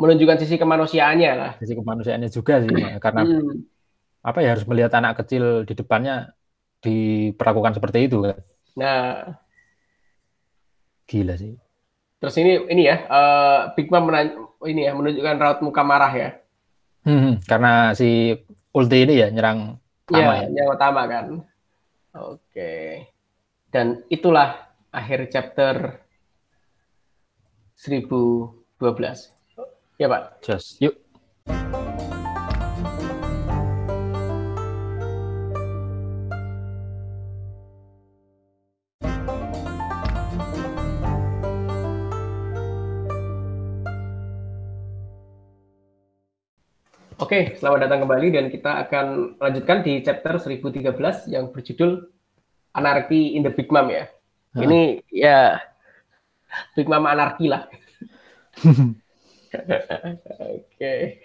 [0.00, 1.50] Menunjukkan sisi kemanusiaannya lah.
[1.60, 2.70] sisi kemanusiaannya juga sih
[3.04, 3.62] karena Hmm.
[4.28, 6.12] apa ya harus melihat anak kecil di depannya
[6.84, 8.36] diperlakukan seperti itu kan.
[8.78, 9.36] Nah,
[11.10, 11.58] gila sih
[12.22, 14.36] terus ini ini ya, eh, Big Mom menan-
[14.68, 16.30] ini ya menunjukkan raut muka marah ya.
[17.00, 18.36] Hmm, karena si
[18.76, 20.52] ulti ini ya nyerang Tama ya.
[20.52, 21.26] Iya, yang utama kan.
[22.12, 23.06] Oke.
[23.72, 26.02] Dan itulah akhir chapter
[27.78, 29.32] 1012.
[29.96, 30.44] Ya, Pak.
[30.44, 30.98] Just yuk
[47.30, 52.10] Oke, selamat datang kembali dan kita akan lanjutkan di chapter 1013 yang berjudul
[52.74, 54.10] Anarchy in the Big Mom ya.
[54.50, 54.66] Hah.
[54.66, 55.62] Ini ya
[56.74, 57.70] Big Mom anarki lah.
[60.42, 61.22] Oke.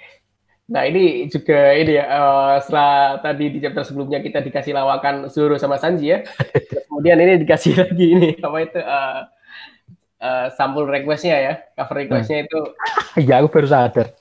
[0.70, 5.58] Nah ini juga ini ya uh, setelah tadi di chapter sebelumnya kita dikasih lawakan Zoro
[5.58, 6.22] sama Sanji ya.
[6.86, 9.26] Kemudian ini dikasih lagi ini apa itu uh,
[10.22, 12.62] uh, sampul requestnya ya cover requestnya itu.
[13.18, 14.14] Iya aku baru sadar.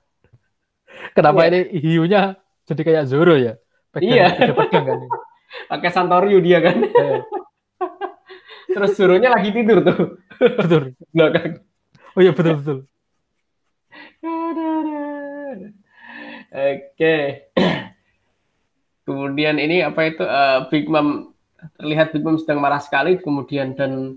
[1.14, 1.50] Kenapa iya.
[1.50, 2.22] ini hiunya
[2.66, 3.54] jadi kayak Zoro ya?
[3.94, 4.26] Pegang, iya.
[4.50, 4.98] Pegang kan.
[5.70, 6.82] Pakai Santoryu dia kan.
[6.82, 7.22] Iya.
[8.74, 10.18] Terus Zoronya lagi tidur tuh.
[10.42, 10.98] Betul.
[11.14, 11.62] Belakang.
[12.18, 12.78] Oh iya betul betul.
[16.54, 17.14] Oke.
[19.06, 21.30] Kemudian ini apa itu uh, Big Mom
[21.78, 24.16] terlihat Big Mom sedang marah sekali kemudian dan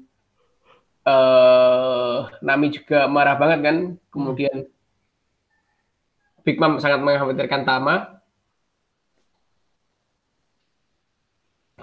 [1.03, 3.77] uh, Nami juga marah banget kan.
[4.09, 4.65] Kemudian
[6.47, 8.23] Big Mom sangat mengkhawatirkan Tama.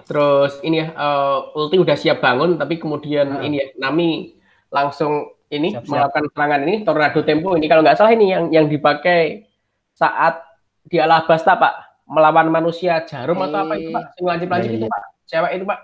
[0.09, 3.45] Terus ini ya uh, Ulti udah siap bangun tapi kemudian nah.
[3.45, 4.33] ini ya Nami
[4.73, 5.89] langsung ini siap, siap.
[5.93, 9.45] melakukan serangan ini Tornado Tempo ini kalau nggak salah ini yang yang dipakai
[9.93, 10.41] saat
[10.85, 13.45] di Alabasta Pak melawan manusia jarum hey.
[13.49, 14.77] atau apa itu Pak yang lancip-lancip hey.
[14.77, 15.79] itu Pak cewek itu Pak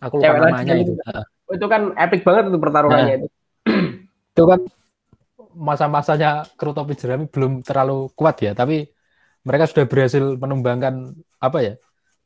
[0.00, 0.92] aku lupa cewek namanya itu
[1.48, 3.18] oh, itu kan epic banget itu pertarungannya nah.
[3.20, 3.28] itu
[4.32, 4.60] itu kan
[5.58, 8.86] masa-masanya kru topi jerami belum terlalu kuat ya tapi
[9.42, 11.74] mereka sudah berhasil menumbangkan apa ya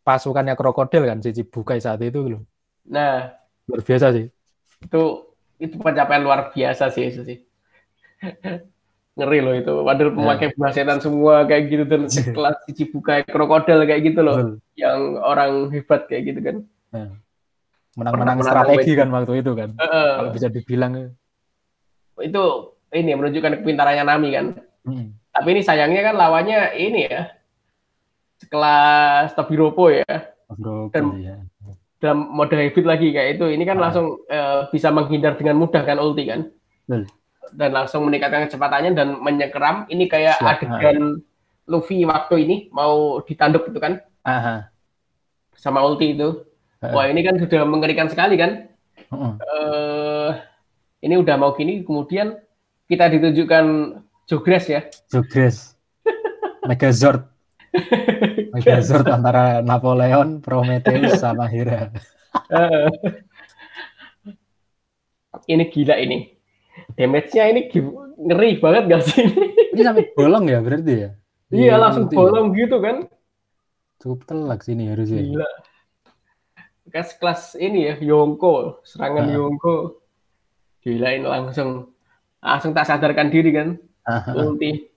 [0.02, 2.42] pasukannya krokodil kan si Cibukai saat itu loh.
[2.90, 3.30] Nah.
[3.70, 4.26] Luar biasa sih.
[4.82, 5.02] Itu
[5.62, 7.38] itu pencapaian luar biasa sih itu sih.
[9.18, 9.72] Ngeri loh itu.
[9.86, 10.16] Padahal ya.
[10.18, 10.56] pemakai yeah.
[10.58, 12.02] buah setan semua kayak gitu dan
[12.36, 14.36] kelas cici buka krokodil kayak gitu loh.
[14.36, 14.52] Betul.
[14.74, 16.56] yang orang hebat kayak gitu kan.
[16.92, 17.06] Ya.
[17.92, 19.76] menang-menang strategi kan waktu itu kan.
[19.76, 21.12] Uh, kalau bisa dibilang
[22.24, 22.44] itu
[22.92, 24.46] ini menunjukkan kepintarannya Nami kan
[24.88, 25.07] hmm.
[25.33, 27.33] tapi ini sayangnya kan lawannya ini ya
[28.40, 30.07] sekelas Tobiropo ya
[30.48, 31.37] Tobiropo, dan ya.
[31.98, 33.88] dalam mode hybrid lagi kayak itu ini kan ah.
[33.88, 36.50] langsung uh, bisa menghindar dengan mudah kan ulti kan
[36.87, 37.09] Betul
[37.52, 39.85] dan langsung meningkatkan kecepatannya dan menyekeram.
[39.87, 41.20] Ini kayak Siap, adegan
[41.68, 44.00] Luffy waktu ini mau ditanduk itu kan.
[44.26, 44.72] Aha.
[45.55, 46.42] Sama ulti itu.
[46.83, 46.90] Aha.
[46.90, 48.66] Wah, ini kan sudah mengerikan sekali kan.
[49.12, 50.31] Uh, uh
[51.02, 52.38] ini udah mau gini kemudian
[52.86, 53.64] kita ditunjukkan
[54.26, 54.80] Jogres ya.
[55.10, 55.74] Jogres.
[56.68, 57.26] Megazord.
[58.54, 61.90] Megazord antara Napoleon, Prometheus sama Hera.
[65.48, 66.32] ini gila ini
[66.96, 67.60] damage-nya ini
[68.16, 69.24] ngeri banget gak sih?
[69.72, 71.10] Ini sampai bolong ya berarti ya?
[71.52, 73.08] Iya, iya langsung bolong gitu kan.
[74.00, 75.20] Cukup telak sini harusnya.
[75.20, 75.50] Gila.
[76.92, 79.36] Kas kelas ini ya, Yongko, serangan nah.
[79.36, 79.76] Yongko.
[80.82, 81.91] Gila ini langsung
[82.42, 83.78] langsung tak sadarkan diri kan.
[84.38, 84.90] Ulti.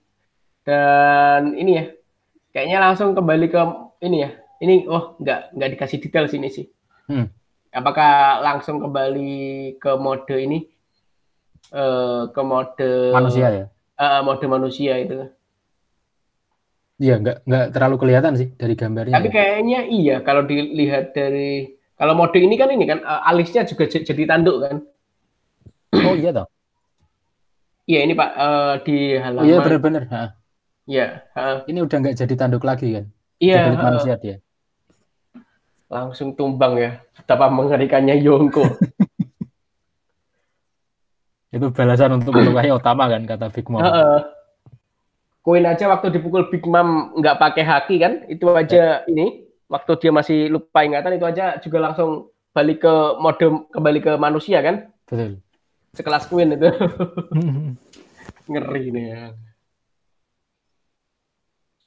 [0.66, 1.84] Dan ini ya,
[2.50, 3.60] kayaknya langsung kembali ke
[4.02, 4.30] ini ya.
[4.56, 6.66] Ini oh nggak nggak dikasih detail sini sih.
[7.06, 7.30] Hmm.
[7.70, 10.64] Apakah langsung kembali ke mode ini
[11.70, 15.26] uh, ke mode manusia ya uh, mode manusia itu
[16.96, 19.20] Iya, nggak nggak terlalu kelihatan sih dari gambarnya.
[19.20, 19.34] Tapi ya.
[19.36, 24.24] kayaknya iya kalau dilihat dari kalau mode ini kan ini kan uh, alisnya juga jadi
[24.24, 24.76] tanduk kan.
[25.92, 26.48] Oh iya toh.
[27.86, 29.46] Iya ini Pak uh, di halaman.
[29.46, 30.02] iya benar-benar.
[30.90, 31.06] Iya.
[31.70, 33.06] Ini udah nggak jadi tanduk lagi kan?
[33.38, 33.74] Iya.
[33.74, 34.36] Uh, manusia dia.
[35.86, 36.98] Langsung tumbang ya.
[37.14, 38.66] Betapa mengerikannya Yongko.
[41.54, 43.80] Itu balasan untuk melukai Otama kan kata Big Mom.
[43.80, 44.20] Uh,
[45.46, 49.06] Koin aja waktu dipukul Big Mom nggak pakai haki kan, itu aja ya.
[49.06, 54.12] ini waktu dia masih lupa ingatan itu aja juga langsung balik ke mode kembali ke
[54.18, 54.90] manusia kan?
[55.06, 55.45] Betul.
[55.96, 56.68] Sekelas Queen itu.
[58.52, 59.22] Ngeri nih ya.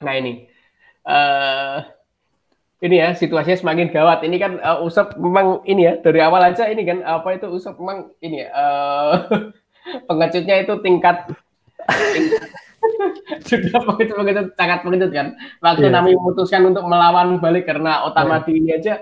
[0.02, 0.50] Nah ini.
[1.06, 1.80] Uh,
[2.80, 4.26] ini ya situasinya semakin gawat.
[4.26, 7.78] Ini kan uh, Usop memang ini ya dari awal aja ini kan apa itu Usop
[7.78, 9.14] memang ini ya uh,
[10.08, 11.28] pengecutnya itu tingkat,
[13.48, 15.26] sudah pengecut pengecut sangat pengecut kan.
[15.60, 15.94] Waktu yeah.
[15.94, 18.56] Nami memutuskan untuk melawan balik karena Otama yeah.
[18.56, 18.94] ini aja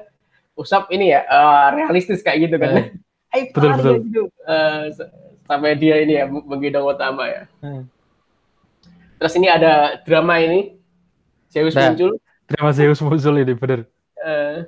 [0.58, 2.70] Usop ini ya uh, realistis kayak gitu kan.
[2.76, 3.07] Yeah.
[3.34, 3.94] Ayo, betul betul.
[4.08, 4.22] Gitu.
[4.48, 4.88] Uh,
[5.48, 7.42] sampai dia ini ya menggendong Otama ya.
[7.60, 7.84] Hmm.
[9.18, 10.78] Terus ini ada drama ini
[11.48, 11.90] Zeus nah.
[11.90, 13.84] muncul Drama Zeus muncul ini bener.
[14.16, 14.64] Uh,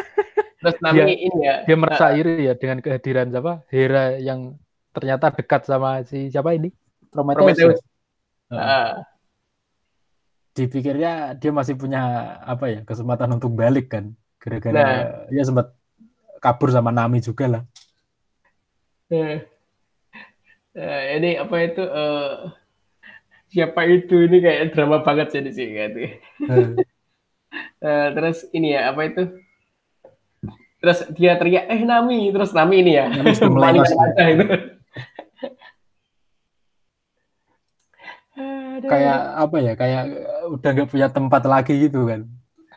[0.64, 1.56] terus namanya dia, ini ya.
[1.68, 3.68] Dia merasa uh, iri ya dengan kehadiran siapa?
[3.68, 4.56] Hera yang
[4.96, 6.72] ternyata dekat sama si siapa ini?
[7.12, 7.44] Prometheus.
[7.44, 7.80] Prometheus.
[8.48, 9.04] Uh.
[10.56, 14.10] Dipikirnya dia masih punya apa ya kesempatan untuk balik kan,
[14.42, 14.98] gara-gara nah.
[15.30, 15.70] ya sempat
[16.42, 17.62] kabur sama Nami juga lah.
[19.08, 19.40] Uh,
[20.76, 22.52] uh, ini apa itu uh,
[23.48, 25.98] siapa itu ini kayak drama banget sih di sini gitu.
[26.44, 26.76] Uh.
[27.80, 29.22] Uh, terus ini ya apa itu?
[30.78, 34.46] Terus dia teriak, eh Nami, terus Nami ini ya, Nami itu.
[38.78, 40.02] kayak apa ya kayak
[40.54, 42.22] udah nggak punya tempat lagi gitu kan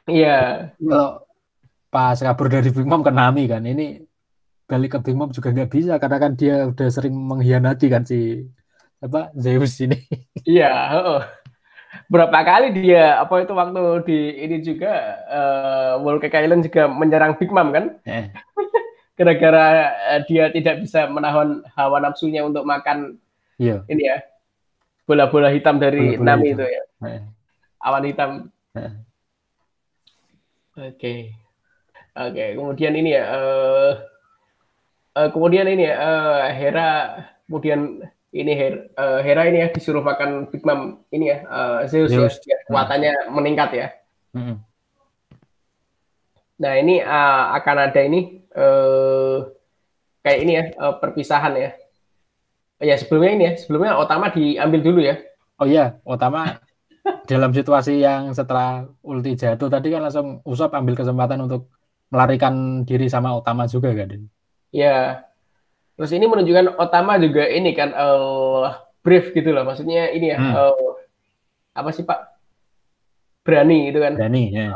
[0.10, 0.74] Iya.
[0.82, 1.22] kalau
[1.94, 4.02] pas kabur dari Big Mom ke Nami kan ini
[4.71, 8.15] balik ke Big Mom juga nggak bisa karena kan dia udah sering mengkhianati kan si
[9.05, 9.97] apa Zeus ini
[10.51, 11.19] Iya, heeh.
[12.12, 14.91] Berapa kali dia apa itu waktu di ini juga
[15.38, 17.86] eh Wolcake Island juga menyerang Big Mom kan?
[18.07, 18.25] Eh,
[19.17, 19.65] Gara-gara
[20.15, 23.19] eh, dia tidak bisa menahan hawa nafsunya untuk makan
[23.60, 24.17] iya ini ya.
[25.07, 26.55] Bola-bola hitam dari Bola-bola Nami hitam.
[26.55, 26.84] itu ya.
[27.12, 27.21] Eh,
[27.84, 28.31] Awan hitam.
[28.75, 28.91] eh.
[30.77, 31.13] Oke.
[32.15, 33.91] Oke, kemudian ini ya eh
[35.17, 36.89] eh, kemudian ini ya eh, Hera
[37.47, 38.00] kemudian
[38.32, 42.36] ini Hera, eh, Hera ini ya disuruh makan Big Mom ini ya eh, Zeus, Zeus.
[42.47, 43.88] ya kekuatannya meningkat ya.
[44.32, 44.58] Mm-mm.
[46.62, 49.38] Nah, ini eh, akan ada ini eh
[50.21, 51.71] kayak ini ya eh, perpisahan ya.
[52.82, 55.21] Ya sebelumnya ini ya, sebelumnya Otama diambil dulu ya.
[55.62, 56.58] oh iya utama
[57.30, 61.69] dalam situasi yang setelah ulti jatuh tadi kan langsung Usop ambil kesempatan untuk
[62.10, 64.10] melarikan diri sama Utama juga kan
[64.71, 65.27] Ya.
[65.95, 68.67] Terus ini menunjukkan Otama juga ini kan eh
[69.03, 69.63] brief gitu loh.
[69.63, 70.53] Maksudnya ini ya Hmm.
[70.55, 70.91] eh,
[71.71, 72.19] apa sih Pak?
[73.43, 74.13] Berani gitu kan.
[74.17, 74.71] Dani ya.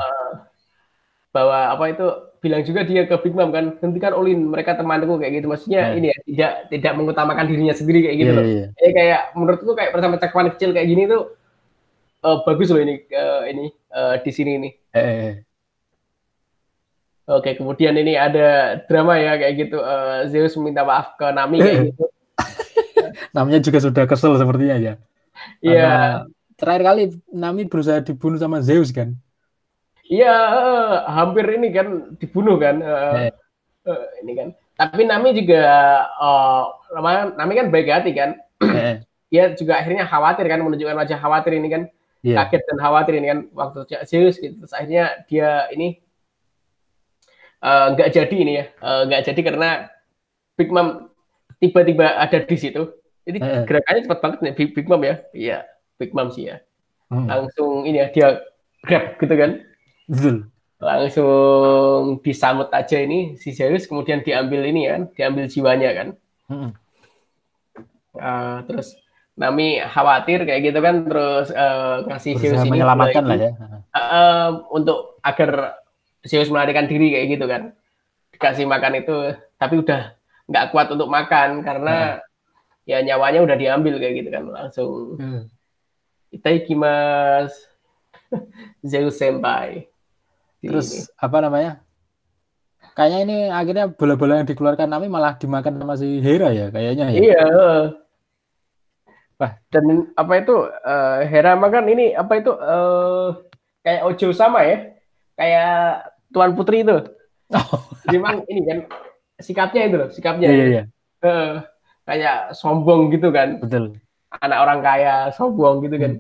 [1.32, 2.06] Bahwa apa itu
[2.40, 5.48] bilang juga dia ke Big Mom kan, hentikan Olin, mereka temanku kayak gitu.
[5.50, 5.98] Maksudnya Hmm.
[5.98, 8.46] ini ya tidak tidak mengutamakan dirinya sendiri kayak gitu Iya, loh.
[8.46, 8.66] iya.
[8.78, 11.24] Eh kayak menurutku kayak bersama cakapan kecil kayak gini tuh
[12.22, 14.70] eh, bagus loh ini eh, ini eh, di sini ini.
[14.94, 15.34] Eh, eh, eh.
[17.26, 19.78] Oke, kemudian ini ada drama ya kayak gitu.
[19.78, 22.06] eh, Zeus minta maaf ke Nami kayak gitu.
[23.36, 24.94] namanya juga sudah kesel sepertinya ya
[25.60, 29.18] Iya, Karena terakhir kali Nami berusaha dibunuh sama Zeus kan
[30.06, 31.88] iya eh, hampir ini kan
[32.22, 32.78] dibunuh kan.
[32.78, 33.32] eh, Eh.
[33.90, 34.48] eh, ini kan.
[34.78, 35.66] Tapi Nami juga
[36.94, 38.38] namanya- Nami kan baik hati kan.
[38.62, 38.96] Eh, eh.
[39.34, 41.84] Dia juga akhirnya khawatir kan menunjukkan wajah khawatir ini kan.
[42.22, 42.38] Iya.
[42.46, 44.62] Kaget dan khawatir ini kan waktu Zeus gitu.
[44.62, 45.98] Terus akhirnya dia ini
[47.66, 48.66] eh, nggak jadi ini ya.
[48.70, 49.70] Eh, nggak jadi karena
[50.56, 51.10] Big Mom
[51.58, 52.94] tiba-tiba ada di situ.
[53.26, 55.16] Jadi gerakannya cepat banget nih Big, Big Mom ya.
[55.34, 55.58] Iya,
[55.98, 56.62] Big Mom sih ya.
[57.10, 58.28] Hmm, Langsung ini ya dia
[58.86, 59.52] grab gitu kan.
[60.06, 60.38] betul
[60.78, 66.08] Langsung disambut aja ini si Zeus kemudian diambil ini kan, diambil jiwanya kan.
[66.52, 66.72] Mm-mm.
[68.16, 68.96] Eh, terus
[69.36, 73.52] Nami khawatir kayak gitu kan terus eh, ngasih Zeus ini menyelamatkan lah ya
[73.92, 75.82] eh, untuk agar
[76.26, 77.72] Zeus melarikan diri kayak gitu kan.
[78.34, 79.16] Dikasih makan itu
[79.56, 80.12] tapi udah
[80.46, 82.20] nggak kuat untuk makan karena
[82.84, 85.42] ya nyawanya udah diambil kayak gitu kan langsung Hmm.
[86.30, 87.56] Itaikimasu
[88.90, 89.88] Zeus senpai.
[90.60, 90.70] Di ini.
[90.74, 91.80] terus apa namanya
[92.94, 97.18] kayaknya ini akhirnya bola-bola yang dikeluarkan Nami malah dimakan sama si Hera ya kayaknya ya
[97.22, 97.46] Iya.
[99.36, 99.52] Wah.
[99.68, 103.28] Dan apa itu eh, Hera mah kan ini apa itu eh,
[103.84, 104.96] kayak Ojo sama ya,
[105.36, 106.98] kayak Tuan Putri itu.
[107.54, 107.70] oh,
[108.14, 108.80] Memang ini kan
[109.38, 110.48] sikapnya itu loh, sikapnya.
[110.50, 110.84] iya iya iya
[111.26, 111.54] Eh,
[112.06, 113.98] kayak sombong gitu kan, betul
[114.30, 116.14] anak orang kaya sombong gitu kan.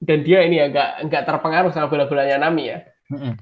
[0.00, 2.78] Dan dia ini ya nggak nggak terpengaruh sama bola-bolanya Nami ya.
[3.12, 3.36] Mm-mm.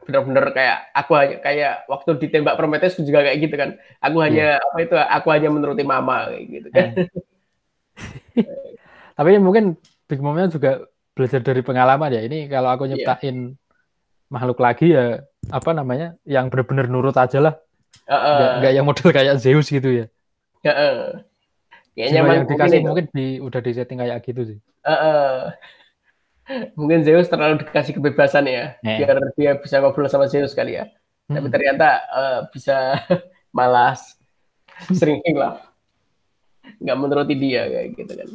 [0.00, 3.70] Bener-bener kayak aku hanya kayak waktu ditembak Prometheus juga kayak gitu kan.
[4.00, 6.88] Aku hanya apa itu aku hanya menuruti mama kayak gitu kan.
[9.16, 9.76] tapi mungkin
[10.08, 12.96] Big Mom-nya juga belajar dari pengalaman ya ini kalau aku Iya.
[12.96, 13.59] nyiptain
[14.30, 17.54] makhluk lagi ya apa namanya yang benar-benar nurut aja lah
[18.06, 18.34] Heeh.
[18.38, 20.06] nggak nggak yang model kayak Zeus gitu ya
[20.62, 21.26] Heeh.
[21.90, 25.34] Kayaknya Jiwa emang yang dikasih mungkin, mungkin di udah di setting kayak gitu sih Heeh.
[26.74, 28.98] mungkin Zeus terlalu dikasih kebebasan ya, Eh.
[29.06, 30.90] biar dia bisa ngobrol sama Zeus kali ya.
[31.30, 31.52] Tapi Mm-mm.
[31.54, 32.98] ternyata eh, bisa
[33.58, 34.18] malas
[34.90, 35.62] sering hilaf,
[36.82, 38.28] nggak menuruti dia kayak gitu kan.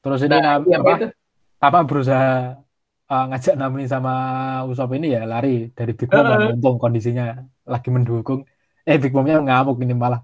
[0.00, 1.06] terus ini Nah, apa, itu?
[1.64, 2.26] Apa berusaha
[3.10, 4.10] uh, ngajak Nami sama
[4.70, 6.48] Usop ini ya lari dari Big Mom Heeh.
[6.52, 7.24] untung kondisinya
[7.72, 8.40] lagi mendukung
[8.88, 10.20] eh Big Mom-nya ngamuk ini malah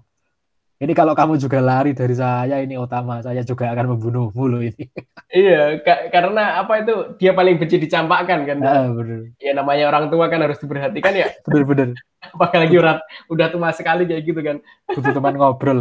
[0.83, 4.83] ini kalau kamu juga lari dari saya ini utama saya juga akan membunuhmu loh ini
[5.27, 8.57] Iya, ka- karena apa itu dia paling benci dicampakkan kan.
[8.63, 11.27] Ah, bener Ya namanya orang tua kan harus diperhatikan ya.
[11.45, 11.89] bener bener
[12.33, 12.95] Apalagi udah
[13.27, 14.57] udah tua sekali kayak gitu kan.
[14.95, 15.79] butuh teman ngobrol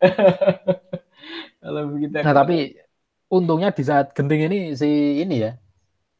[1.62, 2.14] Kalau begitu.
[2.24, 2.56] nah tapi
[3.28, 4.86] untungnya di saat genting ini si
[5.20, 5.52] ini ya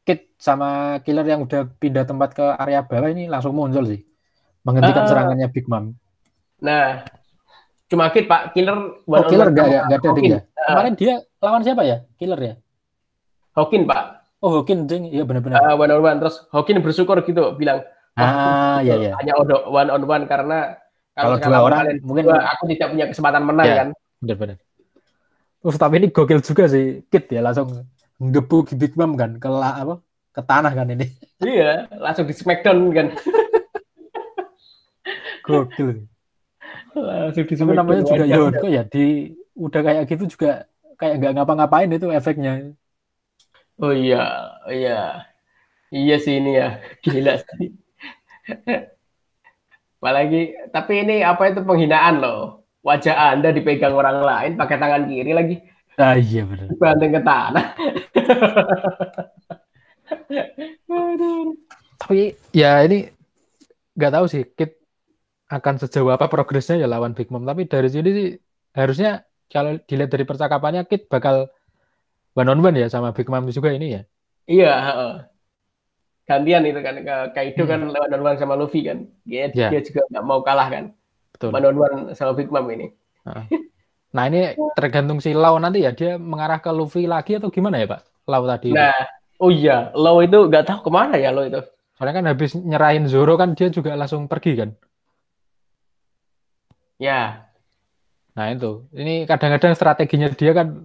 [0.03, 0.69] Kit sama
[1.03, 4.03] killer yang udah pindah tempat ke area bawah ini langsung muncul sih
[4.63, 5.09] menghentikan Ah.
[5.09, 5.95] serangannya Big Mom
[6.57, 7.05] Nah,
[7.87, 11.61] cuma Kid Pak, killer oh killer nggak nggak nggak ada ding ya kemarin dia lawan
[11.61, 12.55] siapa ya killer ya
[13.53, 14.03] Hawkin Pak.
[14.41, 18.81] oh Hawkin ding iya benar-benar Uh, one on one terus Hawkin bersyukur gitu bilang ah
[18.81, 20.75] iya iya hanya one on one karena
[21.13, 23.77] Kalau dua sekarang orang, mungkin- berdua, aku tidak punya kesempatan menang Ya.
[23.81, 23.89] kan.
[24.21, 24.57] Benar-benar.
[25.67, 27.69] Terus tapi ini gokil juga sih, Kit ya langsung
[28.23, 29.95] ngebuk Big Mom kan ke la- apa
[30.31, 31.11] ke tanah kan ini.
[31.43, 33.07] Iya, langsung di Smackdown kan.
[35.45, 36.07] Gokil.
[36.97, 38.39] langsung di Tapi namanya juga Wajar.
[38.41, 39.05] Yonko ya di
[39.57, 40.49] udah kayak gitu juga
[40.97, 42.53] kayak nggak ngapa-ngapain itu efeknya.
[43.83, 44.17] Oh iya,
[44.65, 44.93] oh iya.
[45.97, 46.67] Iya sih ini ya,
[47.05, 47.69] gila sih.
[50.01, 50.37] Apalagi,
[50.75, 52.66] tapi ini apa itu penghinaan loh.
[52.87, 55.59] Wajah Anda dipegang orang lain pakai tangan kiri lagi,
[55.99, 56.71] Ah iya benar.
[56.71, 57.65] dibanting ke tanah.
[61.99, 62.19] Tapi
[62.53, 63.09] ya ini
[63.97, 64.77] nggak tahu sih Kit
[65.49, 67.43] akan sejauh apa progresnya ya lawan Big Mom.
[67.43, 68.29] Tapi dari sini sih
[68.71, 71.51] harusnya kalau dilihat dari percakapannya Kit bakal
[72.37, 74.03] one on one ya sama Big Mom juga ini ya.
[74.47, 75.15] Iya, heeh.
[76.27, 77.71] gantian itu kan ke Kaido Hmm.
[77.71, 79.07] kan lewat one sama Luffy kan.
[79.23, 79.71] Dia, Ya.
[79.71, 80.85] dia juga nggak mau kalah kan.
[81.37, 81.53] Betul.
[81.53, 82.89] One on one sama Big Mom ini.
[84.17, 87.87] Nah ini tergantung si Lau nanti ya dia mengarah ke Luffy lagi atau gimana ya
[87.93, 88.01] Pak?
[88.25, 88.73] Lau tadi.
[88.73, 88.97] Nah,
[89.37, 91.61] oh iya, Law itu nggak tahu ke mana ya Law itu.
[92.01, 94.71] Soalnya kan habis nyerahin Zoro kan dia juga langsung pergi kan.
[96.97, 97.47] Ya,
[98.37, 100.85] Nah itu, ini kadang-kadang strateginya dia kan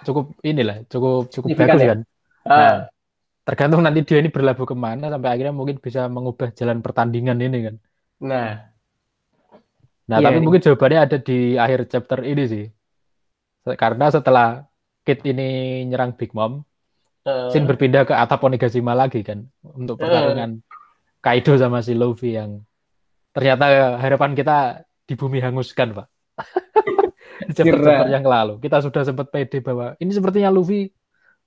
[0.00, 1.88] cukup inilah, cukup cukup Signifikan bagus ya?
[1.92, 2.00] kan.
[2.48, 2.74] Nah,
[3.44, 7.58] tergantung nanti dia ini berlabuh ke mana sampai akhirnya mungkin bisa mengubah jalan pertandingan ini
[7.68, 7.76] kan.
[8.20, 8.69] nah,
[10.10, 10.44] Nah Iya, tapi iya.
[10.44, 12.64] mungkin jawabannya ada di akhir chapter ini sih.
[13.78, 14.66] Karena setelah
[15.00, 15.48] Kid ini
[15.86, 16.66] nyerang Big Mom,
[17.22, 20.58] eh, Shin berpindah ke Atap Onigashima lagi kan untuk pertarungan
[21.20, 22.64] Kaido sama si Luffy yang
[23.30, 26.06] ternyata harapan kita di bumi hanguskan pak.
[27.46, 28.58] Di chapter-chapter yang lalu.
[28.58, 30.90] Kita sudah sempat pede bahwa ini sepertinya Luffy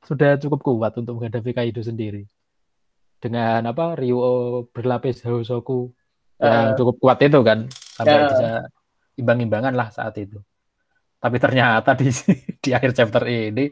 [0.06, 2.24] sudah cukup kuat untuk menghadapi Kaido sendiri.
[3.18, 5.92] Dengan apa Ryo berlapis Hosoku
[6.38, 6.76] yang Eh.
[6.76, 7.66] cukup kuat itu kan
[7.98, 8.28] sampai Ya.
[8.32, 8.48] bisa
[9.22, 10.38] imbang-imbangan lah saat itu
[11.24, 12.08] tapi ternyata di
[12.64, 13.66] di akhir chapter ini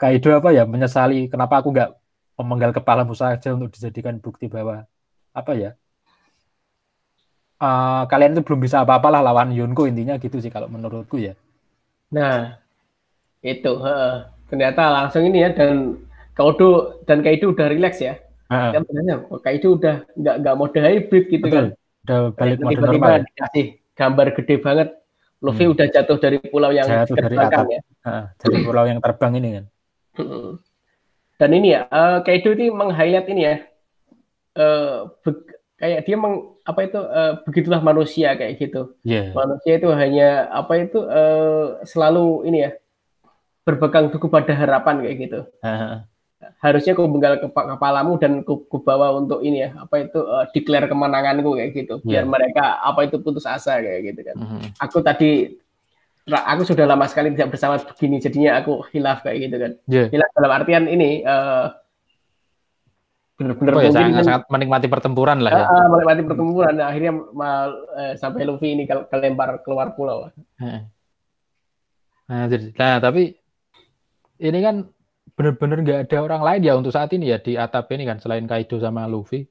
[0.00, 1.90] Kaido apa ya menyesali kenapa aku nggak
[2.38, 4.86] memenggal kepalamu saja untuk dijadikan bukti bahwa
[5.34, 5.70] apa ya
[7.62, 11.34] eh, kalian itu belum bisa apa-apalah lawan Yonko intinya gitu sih kalau menurutku ya
[12.14, 12.58] nah,
[13.44, 14.14] itu, heeh.
[14.50, 15.94] ternyata langsung ini ya dan
[16.38, 16.66] Kaido
[17.06, 18.14] dan Kaido udah relax ya.
[18.48, 21.66] Sebenarnya Kaido udah nggak nggak mode hybrid gitu betul kan.
[22.08, 23.24] Udah balik mode Tiba-tiba normal ya.
[23.28, 24.88] dikasih gambar gede banget.
[25.38, 25.74] Luffy Hmm.
[25.76, 27.68] udah jatuh dari pulau yang Jatuh dari atap.
[27.68, 27.80] ya.
[28.40, 29.64] Jadi pulau yang terbang ini kan
[30.18, 30.58] Mm-mm.
[31.38, 33.56] Dan ini ya, eh, Kaido ini meng-highlight ini ya,
[35.22, 35.46] be-
[35.78, 38.98] kayak dia meng, apa itu eh, begitulah manusia kayak gitu.
[39.06, 39.30] Iya.
[39.30, 42.70] Manusia itu hanya apa itu eh, selalu ini ya
[43.62, 45.40] berpegang teguh pada harapan kayak gitu.
[45.62, 45.94] Heeh.
[46.38, 50.46] Harusnya kau benggal kepa- kepalamu dan ku, ku bawa untuk ini ya, apa itu eh,
[50.54, 51.94] declare kemenanganku kayak gitu.
[52.06, 52.30] Biar Iya.
[52.30, 54.36] mereka apa itu putus asa kayak gitu kan.
[54.38, 54.60] Mhm.
[54.78, 55.58] Aku tadi
[56.28, 59.72] aku sudah lama sekali tidak bersama begini, jadinya aku hilaf kayak gitu kan.
[59.90, 60.04] Iya.
[60.14, 61.66] Hilaf dalam artian ini eh,
[63.34, 65.64] bener-bener Oh ya, mungkin sangat, kan, sangat menikmati pertempuran lah ya.
[65.66, 70.26] ah, menikmati pertempuran nah, akhirnya mal, eh, sampai Luffy ini ke- kelempar keluar pulau.
[72.28, 73.34] Nah, jadi, nah, tapi
[74.38, 74.86] ini kan
[75.36, 78.44] benar-benar nggak ada orang lain ya untuk saat ini ya di atap ini kan selain
[78.50, 79.44] Kaido sama Luffy.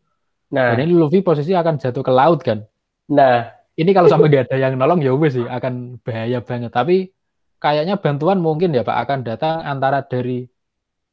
[0.56, 2.64] Nah, Dan ini Luffy posisi akan jatuh ke laut kan.
[3.12, 6.74] nah, Ini kalau sampai nggak ada yang nolong ya wes sih akan bahaya banget.
[6.74, 7.14] Tapi
[7.62, 10.50] kayaknya bantuan mungkin ya Pak akan datang antara dari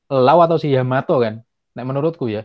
[0.08, 1.44] Lau atau si Yamato kan.
[1.76, 2.44] Nah, menurutku ya.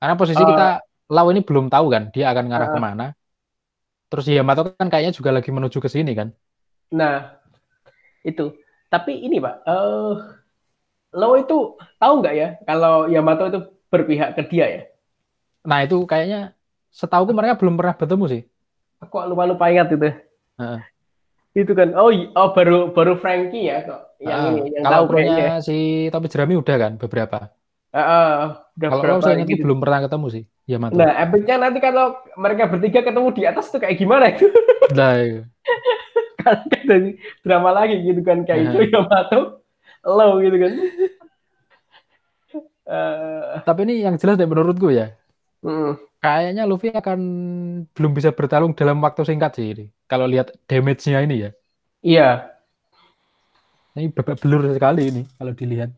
[0.00, 0.48] Karena posisi Eh.
[0.48, 0.82] kita
[1.12, 2.74] Lau ini belum tahu kan dia akan ngarah Eh.
[2.74, 3.06] ke mana.
[4.10, 6.28] Terus si Yamato kan kayaknya juga lagi menuju ke sini kan.
[6.92, 7.40] nah,
[8.22, 8.52] itu.
[8.92, 10.14] Tapi ini Pak, eh
[11.12, 13.60] lo itu tahu nggak ya kalau Yamato itu
[13.92, 14.82] berpihak ke dia ya?
[15.68, 16.56] Nah itu kayaknya
[16.88, 18.42] setahuku mereka belum pernah bertemu sih.
[19.04, 20.10] Aku lupa-lupa ingat itu.
[20.58, 20.80] Heeh.
[21.52, 25.34] Itu kan, oh, oh baru baru Frankie ya kok yang ini yang kalau tahu kayaknya.
[25.36, 25.76] punya si
[26.08, 27.38] Topi Jerami udah kan beberapa.
[27.92, 29.68] Ah, udah Kalau berapa saya gitu.
[29.68, 30.96] belum pernah ketemu sih Yamato.
[30.96, 34.48] Nah, epicnya nanti kalau mereka bertiga ketemu di atas tuh kayak gimana itu?
[34.96, 35.42] Nah, iya.
[36.72, 37.02] kan
[37.44, 39.61] drama lagi gitu kan kayak itu Yamato,
[40.06, 40.72] lo gitu kan.
[42.86, 45.06] Eh, Tapi ini yang jelas deh menurutku ya.
[45.62, 47.18] mm, Kayaknya Luffy akan
[47.94, 49.84] belum bisa bertarung dalam waktu singkat sih ini.
[50.10, 51.50] Kalau lihat damage-nya ini ya.
[52.02, 52.50] iya,
[53.96, 55.90] Ini babak belur sekali ini kalau dilihat.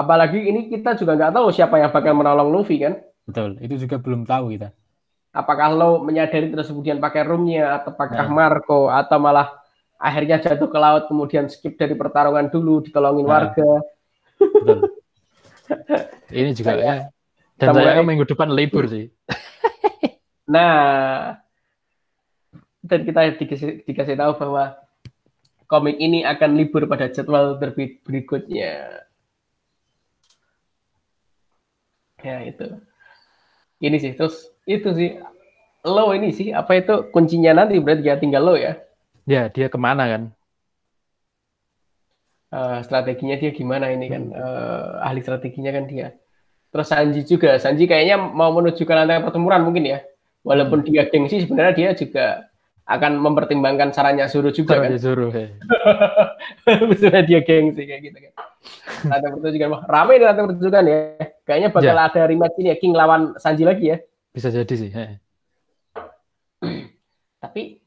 [0.00, 2.94] apalagi ini kita juga nggak tahu siapa yang bakal menolong Luffy kan.
[3.28, 4.68] Betul, itu juga belum tahu kita.
[5.30, 8.34] Apakah lo menyadari terus kemudian pakai roomnya atau apakah Nah.
[8.38, 9.59] Marco atau malah
[10.00, 13.32] akhirnya jatuh ke laut kemudian skip dari pertarungan dulu ditolongin Nah.
[13.36, 13.70] warga.
[14.40, 14.80] Betul.
[16.40, 16.94] ini juga ya.
[17.60, 19.12] Dan saya minggu depan libur sih.
[20.50, 21.38] Nah,
[22.82, 24.74] dan kita dikasih, dikasih tahu bahwa
[25.70, 29.06] komik ini akan libur pada jadwal terbit berikutnya.
[32.18, 32.82] Ya itu.
[33.78, 35.22] Ini sih terus itu sih
[35.86, 38.74] lo ini sih apa itu kuncinya nanti berarti ya tinggal lo ya.
[39.30, 40.22] Ya dia ke mana kan?
[42.50, 46.18] Uh, strateginya dia gimana ini kan uh, ahli strateginya kan dia.
[46.74, 50.02] Terus Sanji juga, Sanji kayaknya mau menuju ke lantai pertempuran mungkin ya.
[50.42, 50.86] Walaupun hmm.
[50.90, 52.50] dia gengsi sebenarnya dia juga
[52.90, 54.98] akan mempertimbangkan sarannya Zoro juga kan.
[54.98, 55.54] Zoro, ya.
[56.66, 58.32] Sebenarnya dia gengsi kayak gitu kan.
[59.14, 60.98] Ada pertunjukan ramai nih ada pertunjukan ya.
[61.46, 62.02] Kayaknya bakal ya.
[62.10, 64.02] ada rematch ini ya King lawan Sanji lagi ya.
[64.34, 64.90] Bisa jadi sih.
[67.38, 67.78] Tapi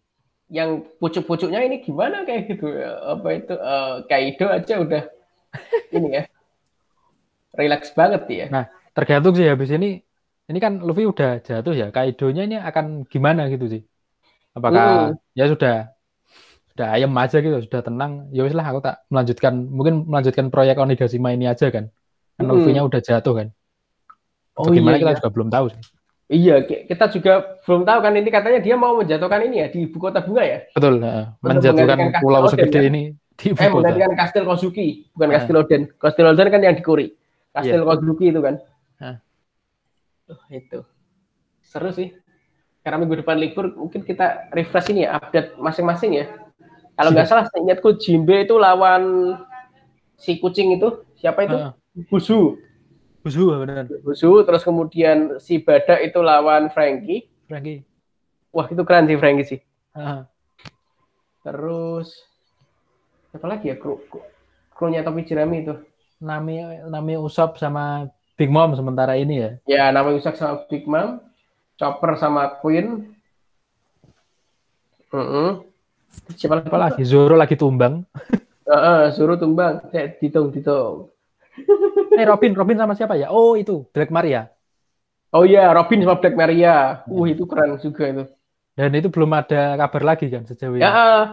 [0.51, 3.15] yang pucuk-pucuknya ini gimana kayak gitu ya?
[3.15, 5.03] Apa itu uh, Kaido aja udah
[5.95, 6.23] ini ya.
[7.53, 8.45] Relax banget ya.
[8.49, 8.65] Nah,
[8.97, 10.01] tergantung sih habis ini
[10.49, 11.87] ini kan Luffy udah jatuh ya.
[11.93, 13.83] Kaidonya ini akan gimana gitu sih
[14.53, 15.17] apakah hmm.
[15.33, 15.75] ya sudah
[16.73, 20.77] sudah ayam aja gitu sudah tenang ya wis lah aku tak melanjutkan mungkin melanjutkan proyek
[20.77, 21.89] Onigashima ini aja kan
[22.37, 22.73] kan hmm.
[22.73, 23.47] nya udah jatuh kan
[24.57, 25.17] oh, gimana iya, kita iya.
[25.21, 25.81] juga belum tahu sih
[26.31, 29.97] iya kita juga belum tahu kan ini katanya dia mau menjatuhkan ini ya di ibu
[29.99, 30.59] kota bunga ya?
[30.71, 32.89] Betul uh, menjatuhkan pulau segede kan?
[32.89, 33.01] ini
[33.35, 33.73] di ibu eh, kota.
[33.75, 35.33] menggantikan Kastil Kozuki bukan uh.
[35.39, 35.81] Kastil Oden.
[35.99, 37.07] Kastil Oden kan yang di Kuri.
[37.51, 37.87] Kastil yeah.
[37.87, 38.55] Kozuki itu kan.
[38.99, 39.15] Uh.
[40.31, 40.79] Oh, itu.
[41.59, 42.15] Seru sih.
[42.83, 46.25] Karena minggu depan libur mungkin kita refresh ini ya update masing-masing ya.
[46.93, 49.35] Kalau nggak salah saya ingatku Jimbe itu lawan
[50.19, 51.03] si kucing itu.
[51.19, 51.55] Siapa itu?
[51.55, 51.73] Uh.
[52.09, 52.57] Busu
[53.23, 57.87] Busu benar Busu terus kemudian si Badak itu lawan Frankie Frankie
[58.51, 59.59] wah itu keren sih Frankie sih
[59.95, 60.27] uh.
[61.41, 62.11] terus
[63.33, 63.97] apa lagi ya kru
[64.75, 65.79] krunya topi jerami itu
[66.19, 66.61] Nami
[66.91, 71.23] Nami Usop sama Big Mom sementara ini ya ya Nami Usop sama Big Mom
[71.77, 73.11] Chopper sama Queen.
[75.09, 75.49] Uh -uh.
[76.37, 77.01] Siapa lagi?
[77.05, 78.05] Zoro lagi tumbang.
[78.63, 79.81] Uh, uh, Zoro tumbang.
[79.91, 81.09] Eh, ditung, ditung.
[82.17, 83.33] Eh, Robin, Robin sama siapa ya?
[83.33, 84.53] Oh, itu Black Maria.
[85.33, 87.01] Oh iya, Robin sama Black Maria.
[87.09, 88.23] Uh, itu keren juga itu.
[88.73, 90.85] Dan itu belum ada kabar lagi kan sejauh ini.
[90.85, 91.23] Ya, uh,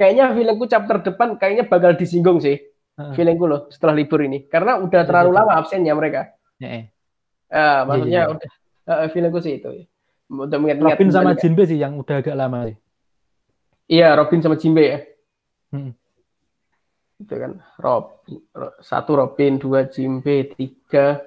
[0.00, 2.56] kayaknya filmku chapter depan kayaknya bakal disinggung sih.
[2.96, 3.12] Uh.
[3.12, 4.48] Feelingku loh setelah libur ini.
[4.48, 6.32] Karena udah terlalu lama absennya mereka.
[6.60, 6.88] Ya,
[7.52, 8.32] uh, maksudnya ya, ya.
[8.32, 8.50] udah
[8.88, 9.68] uh, feelingku sih itu.
[10.30, 12.76] Udah Robin sama Jinbe sih yang udah agak lama sih.
[13.90, 14.98] Iya, Robin sama Jinbe ya.
[15.74, 15.92] Hmm.
[17.20, 18.24] Itu kan Rob
[18.80, 21.20] satu Robin, dua Jinbe, tiga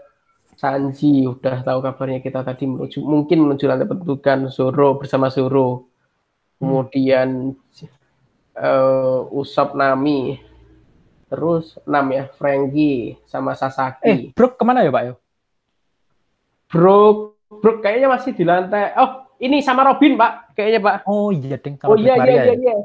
[0.53, 5.89] Sanji udah tahu kabarnya kita tadi menuju mungkin menuju lantai pendudukan Zoro bersama Zoro.
[6.57, 7.53] Kemudian
[8.57, 10.39] uh, Usop Nami.
[11.33, 14.05] Terus enam ya, Franky sama Sasaki.
[14.05, 15.15] Eh, Brook ke mana ya Pak yo?
[16.69, 18.95] Brook Brook kayaknya masih di lantai.
[18.97, 20.55] Oh, ini sama Robin, Pak.
[20.57, 20.95] Kayaknya, Pak.
[21.05, 21.75] Oh, iya, Ding.
[21.83, 22.75] oh, iya, iya, iya, iya.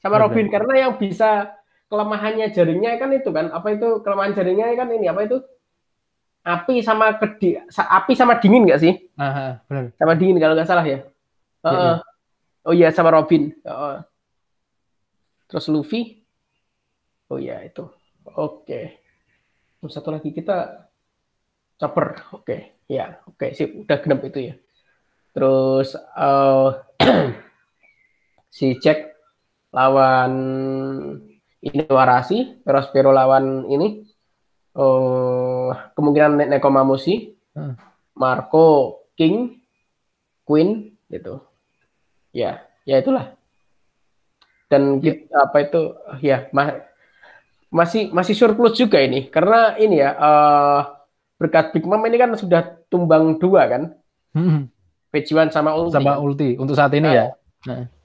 [0.00, 0.46] Sama Robin.
[0.48, 1.54] Karena yang bisa
[1.86, 3.50] kelemahannya jaringnya kan itu kan.
[3.50, 5.06] Apa itu kelemahan jaringnya kan ini.
[5.10, 5.38] Apa itu?
[6.46, 8.94] Api sama kedi, api sama dingin nggak sih?
[9.18, 9.90] Aha, benar.
[9.98, 11.02] Sama dingin kalau nggak salah ya.
[11.66, 11.94] Uh, ya, ya.
[12.62, 13.50] Oh iya sama Robin.
[13.66, 13.98] Uh,
[15.50, 16.22] terus Luffy.
[17.26, 17.90] Oh iya itu.
[18.38, 19.02] Oke.
[19.82, 19.90] Okay.
[19.90, 20.86] Satu lagi kita
[21.82, 22.22] Chopper.
[22.30, 22.46] Oke.
[22.46, 22.60] Okay.
[22.86, 24.54] Ya, oke okay, sip, udah genep itu ya.
[25.34, 26.86] Terus uh,
[28.56, 29.10] si Jack
[29.74, 30.32] lawan
[31.66, 34.06] ini Warasi, Perospero lawan ini
[34.78, 37.74] uh, kemungkinan Nekomamushi, hmm.
[38.14, 39.58] Marco King,
[40.46, 41.42] Queen gitu.
[42.30, 43.34] Ya, ya itulah.
[44.66, 45.14] Dan ya.
[45.30, 46.74] apa itu ya ma
[47.70, 50.80] masih masih surplus juga ini karena ini ya uh,
[51.38, 53.82] berkat Big Mom ini kan sudah tumbang dua kan.
[54.34, 54.68] Hmm.
[55.10, 55.94] Pejuan sama Ulti.
[55.96, 57.26] Sama Ulti untuk saat ini nah, ya.
[57.66, 57.95] Nah.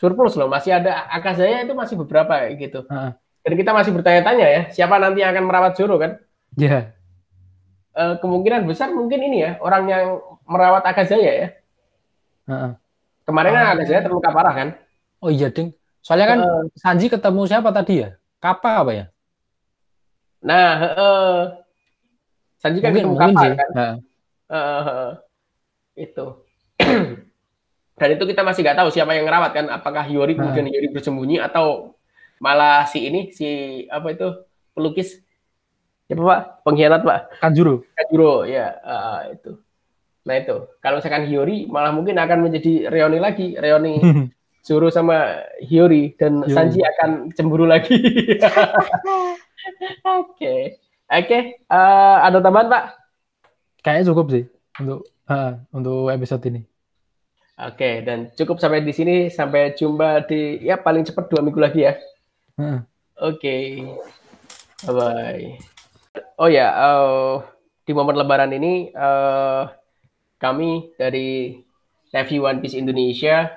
[0.00, 2.88] Surplus loh, masih ada Akazaya itu masih beberapa gitu.
[2.88, 3.20] Nah.
[3.44, 6.16] Dan kita masih bertanya-tanya ya, siapa nanti yang akan merawat Zoro kan?
[6.56, 6.72] Iya.
[6.72, 6.82] Yeah.
[7.92, 10.04] Uh, kemungkinan besar mungkin ini ya, orang yang
[10.48, 11.48] merawat Akazaya ya.
[12.48, 12.72] Uh.
[13.28, 14.68] Kemarin kan Akazaya terluka parah kan?
[15.20, 15.76] Oh iya, Ding.
[16.00, 18.16] Soalnya kan uh, Sanji ketemu siapa tadi ya?
[18.40, 19.04] Kappa apa ya?
[20.40, 21.40] Nah, uh,
[22.56, 23.70] Sanji kan ketemu kapal kan.
[23.76, 23.94] Uh,
[24.48, 25.10] uh,
[25.92, 26.26] itu.
[28.00, 29.66] Dan itu kita masih nggak tahu siapa yang ngerawat kan.
[29.68, 31.92] Apakah Yori kemudian Yori bersembunyi atau
[32.40, 34.32] malah si ini si apa itu
[34.72, 35.20] pelukis
[36.08, 39.60] siapa pak pengkhianat pak Kanjuro Kanjuro ya uh, itu
[40.24, 44.00] nah itu kalau misalkan Hiyori malah mungkin akan menjadi Reoni lagi Reoni
[44.66, 46.52] Zoro sama Hiyori dan Yori.
[46.56, 48.00] Sanji akan cemburu lagi
[50.08, 50.80] oke okay.
[51.10, 52.84] Oke, uh, ada tambahan Pak?
[53.82, 54.46] Kayaknya cukup sih
[54.78, 56.69] untuk uh, untuk episode ini.
[57.60, 59.28] Oke, dan cukup sampai di sini.
[59.28, 61.94] Sampai jumpa di ya paling cepat dua minggu lagi ya.
[62.56, 62.80] Heeh.
[63.20, 63.56] Oke,
[64.88, 65.44] bye bye.
[66.40, 67.32] Oh ya, eh,
[67.84, 69.62] di momen Lebaran ini eh,
[70.40, 71.60] kami dari
[72.10, 73.52] Review One Piece Indonesia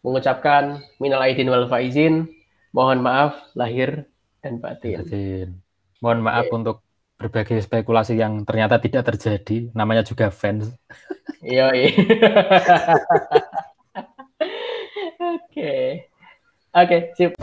[0.00, 2.30] mengucapkan minal aidin wal faizin,
[2.72, 4.08] mohon maaf lahir
[4.40, 5.04] dan batin.
[5.04, 5.48] Batin.
[6.00, 6.80] Mohon maaf untuk
[7.20, 9.68] berbagai spekulasi yang ternyata tidak terjadi.
[9.76, 10.72] Namanya juga fans.
[11.44, 11.68] Iya.
[15.36, 16.08] Oke.
[16.72, 17.36] Oke, sip.